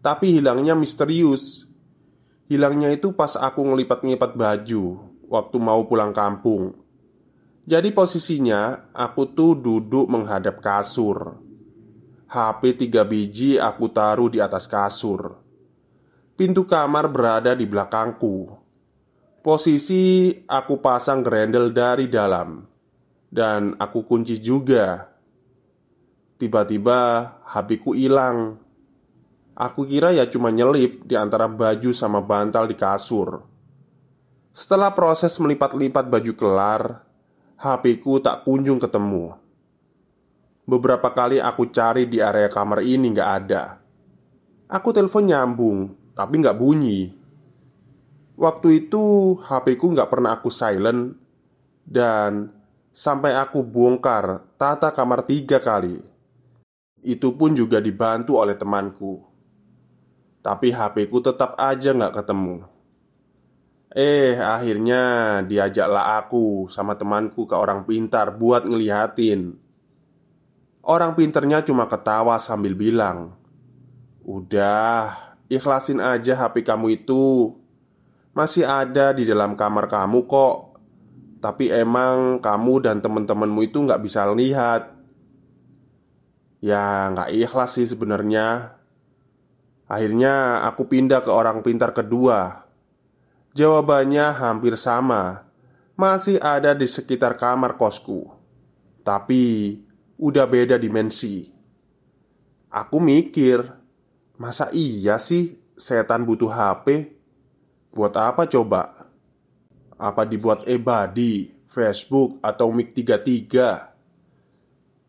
tapi 0.01 0.33
hilangnya 0.33 0.73
misterius. 0.73 1.65
Hilangnya 2.49 2.89
itu 2.89 3.13
pas 3.13 3.37
aku 3.37 3.61
ngelipat-ngelipat 3.61 4.33
baju 4.33 4.83
waktu 5.29 5.57
mau 5.61 5.85
pulang 5.85 6.09
kampung. 6.17 6.78
Jadi 7.69 7.93
posisinya 7.93 8.89
aku 8.89 9.29
tuh 9.37 9.53
duduk 9.53 10.09
menghadap 10.09 10.57
kasur. 10.57 11.37
HP 12.25 12.81
tiga 12.81 13.05
biji 13.05 13.61
aku 13.61 13.93
taruh 13.93 14.25
di 14.25 14.41
atas 14.41 14.65
kasur. 14.65 15.37
Pintu 16.33 16.65
kamar 16.65 17.05
berada 17.13 17.53
di 17.53 17.69
belakangku. 17.69 18.57
Posisi 19.45 20.33
aku 20.49 20.81
pasang 20.81 21.21
grendel 21.21 21.69
dari 21.69 22.09
dalam. 22.09 22.65
Dan 23.29 23.77
aku 23.77 24.01
kunci 24.01 24.41
juga. 24.41 25.05
Tiba-tiba 26.41 26.99
HP 27.45 27.85
ku 27.85 27.93
hilang. 27.93 28.57
Aku 29.53 29.85
kira 29.85 30.09
ya 30.09 30.25
cuma 30.25 30.49
nyelip 30.49 31.05
di 31.05 31.13
antara 31.13 31.45
baju 31.45 31.93
sama 31.93 32.17
bantal 32.25 32.65
di 32.65 32.73
kasur. 32.73 33.45
Setelah 34.49 34.89
proses 34.97 35.37
melipat-lipat 35.37 36.09
baju 36.09 36.33
kelar 36.33 37.08
HP 37.59 37.99
ku 37.99 38.23
tak 38.23 38.47
kunjung 38.47 38.79
ketemu. 38.79 39.35
Beberapa 40.63 41.11
kali 41.11 41.43
aku 41.43 41.67
cari 41.67 42.07
di 42.07 42.23
area 42.23 42.47
kamar 42.47 42.79
ini 42.79 43.11
nggak 43.11 43.31
ada. 43.43 43.83
Aku 44.71 44.95
telepon 44.95 45.27
nyambung, 45.27 45.91
tapi 46.15 46.39
nggak 46.39 46.55
bunyi. 46.55 47.11
Waktu 48.39 48.87
itu 48.87 49.35
HP 49.43 49.75
ku 49.75 49.91
nggak 49.91 50.07
pernah 50.07 50.39
aku 50.39 50.47
silent 50.47 51.19
Dan 51.83 52.47
sampai 52.95 53.35
aku 53.35 53.59
bongkar 53.59 54.39
tata 54.55 54.95
kamar 54.95 55.27
tiga 55.27 55.59
kali. 55.59 55.99
Itu 57.03 57.35
pun 57.35 57.59
juga 57.59 57.83
dibantu 57.83 58.39
oleh 58.39 58.55
temanku. 58.55 59.19
Tapi 60.39 60.71
HP 60.71 61.11
ku 61.11 61.19
tetap 61.19 61.59
aja 61.59 61.91
nggak 61.91 62.23
ketemu 62.23 62.68
Eh, 63.89 64.37
akhirnya 64.37 65.01
diajaklah 65.41 66.21
aku 66.21 66.69
sama 66.69 66.93
temanku 66.93 67.49
ke 67.49 67.57
orang 67.57 67.89
pintar 67.89 68.37
buat 68.37 68.61
ngeliatin. 68.61 69.57
Orang 70.85 71.17
pinternya 71.17 71.65
cuma 71.65 71.89
ketawa 71.89 72.37
sambil 72.37 72.77
bilang 72.77 73.33
Udah, 74.21 75.33
ikhlasin 75.49 75.97
aja 75.97 76.37
HP 76.37 76.61
kamu 76.61 77.01
itu. 77.01 77.57
Masih 78.37 78.61
ada 78.61 79.09
di 79.09 79.25
dalam 79.25 79.57
kamar 79.57 79.89
kamu 79.89 80.29
kok. 80.29 80.77
Tapi 81.41 81.73
emang 81.73 82.37
kamu 82.37 82.85
dan 82.85 83.01
temen-temenmu 83.01 83.65
itu 83.65 83.81
nggak 83.81 84.05
bisa 84.05 84.29
lihat. 84.29 84.85
Ya 86.61 87.09
nggak 87.09 87.33
ikhlas 87.33 87.73
sih 87.73 87.89
sebenarnya. 87.89 88.77
Akhirnya 89.89 90.61
aku 90.69 90.85
pindah 90.85 91.25
ke 91.25 91.33
orang 91.33 91.65
pintar 91.65 91.89
kedua 91.97 92.68
Jawabannya 93.57 94.33
hampir 94.37 94.77
sama 94.77 95.49
Masih 95.97 96.37
ada 96.37 96.77
di 96.77 96.85
sekitar 96.85 97.33
kamar 97.35 97.75
kosku 97.75 98.29
Tapi 99.01 99.75
udah 100.19 100.45
beda 100.45 100.75
dimensi. 100.75 101.47
Aku 102.69 103.01
mikir, 103.01 103.65
masa 104.37 104.69
iya 104.75 105.17
sih 105.17 105.57
setan 105.79 106.27
butuh 106.27 106.51
HP? 106.51 107.17
Buat 107.89 108.13
apa 108.19 108.45
coba? 108.45 109.09
Apa 109.97 110.27
dibuat 110.27 110.69
ebadi, 110.69 111.49
Facebook, 111.65 112.37
atau 112.45 112.69
Mic 112.69 112.93
33? 112.93 113.89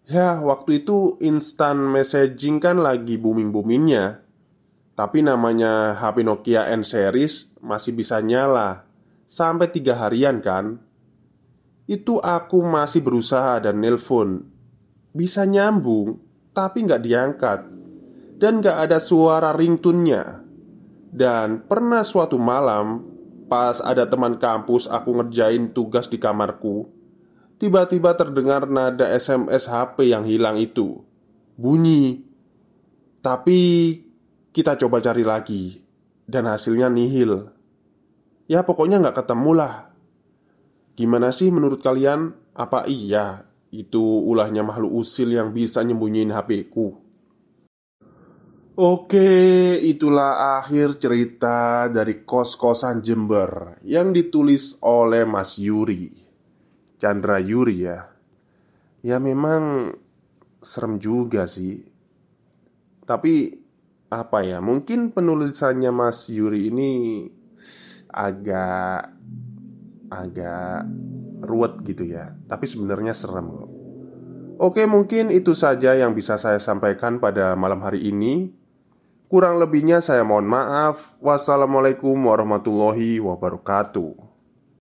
Ya, 0.09 0.41
waktu 0.41 0.83
itu 0.83 1.21
instant 1.21 1.79
messaging 1.93 2.59
kan 2.59 2.83
lagi 2.83 3.15
booming-boomingnya 3.15 4.27
Tapi 4.99 5.23
namanya 5.23 5.95
HP 6.01 6.27
Nokia 6.27 6.67
N 6.75 6.83
series 6.83 7.50
masih 7.61 7.93
bisa 7.93 8.19
nyala 8.25 8.91
Sampai 9.31 9.71
tiga 9.71 9.95
harian 9.95 10.43
kan? 10.43 10.83
Itu 11.87 12.19
aku 12.19 12.67
masih 12.67 12.99
berusaha 12.99 13.63
dan 13.63 13.79
nelpon. 13.79 14.43
Bisa 15.15 15.47
nyambung, 15.47 16.19
tapi 16.51 16.83
nggak 16.83 17.03
diangkat. 17.07 17.61
Dan 18.43 18.59
nggak 18.59 18.91
ada 18.91 18.99
suara 18.99 19.55
ringtunnya. 19.55 20.43
Dan 21.15 21.63
pernah 21.63 22.03
suatu 22.03 22.43
malam, 22.43 23.07
pas 23.47 23.79
ada 23.79 24.03
teman 24.03 24.35
kampus 24.35 24.91
aku 24.91 25.23
ngerjain 25.23 25.71
tugas 25.71 26.11
di 26.11 26.19
kamarku, 26.19 26.91
tiba-tiba 27.63 28.19
terdengar 28.19 28.67
nada 28.67 29.15
SMS 29.15 29.71
HP 29.71 30.11
yang 30.11 30.27
hilang 30.27 30.59
itu. 30.59 31.07
Bunyi. 31.55 32.19
Tapi 33.23 33.61
kita 34.51 34.75
coba 34.75 34.99
cari 34.99 35.23
lagi, 35.23 35.79
dan 36.31 36.47
hasilnya 36.47 36.87
nihil. 36.87 37.51
Ya, 38.47 38.63
pokoknya 38.63 39.03
nggak 39.03 39.27
ketemu 39.27 39.51
lah. 39.59 39.75
Gimana 40.95 41.35
sih 41.35 41.51
menurut 41.51 41.83
kalian? 41.83 42.39
Apa 42.55 42.87
iya 42.87 43.51
itu 43.71 44.03
ulahnya 44.03 44.67
makhluk 44.67 44.91
usil 44.91 45.31
yang 45.31 45.55
bisa 45.55 45.83
nyembunyiin 45.87 46.35
HP 46.35 46.71
ku 46.71 46.99
Oke, 48.81 49.77
itulah 49.77 50.57
akhir 50.59 50.97
cerita 50.97 51.87
dari 51.93 52.25
kos-kosan 52.25 53.05
Jember 53.05 53.77
yang 53.85 54.11
ditulis 54.11 54.81
oleh 54.83 55.29
Mas 55.29 55.61
Yuri 55.61 56.09
Chandra 56.97 57.37
Yuri 57.39 57.77
ya 57.85 57.99
Ya 59.05 59.17
memang 59.21 59.93
serem 60.65 60.97
juga 60.97 61.45
sih 61.45 61.85
Tapi 63.05 63.60
apa 64.11 64.43
ya, 64.43 64.59
mungkin 64.59 65.15
penulisannya 65.15 65.95
Mas 65.95 66.27
Yuri 66.27 66.69
ini 66.69 66.93
agak 68.11 69.15
agak 70.11 70.83
ruwet 71.47 71.79
gitu 71.87 72.03
ya 72.11 72.35
Tapi 72.51 72.67
sebenarnya 72.67 73.15
serem 73.15 73.47
loh 73.47 73.71
Oke 74.61 74.85
mungkin 74.85 75.33
itu 75.33 75.55
saja 75.55 75.95
yang 75.97 76.13
bisa 76.13 76.37
saya 76.37 76.59
sampaikan 76.59 77.23
pada 77.23 77.55
malam 77.55 77.81
hari 77.81 78.11
ini 78.11 78.61
Kurang 79.31 79.63
lebihnya 79.63 80.03
saya 80.03 80.27
mohon 80.27 80.43
maaf. 80.43 81.15
Wassalamualaikum 81.23 82.19
warahmatullahi 82.19 83.23
wabarakatuh. 83.23 84.30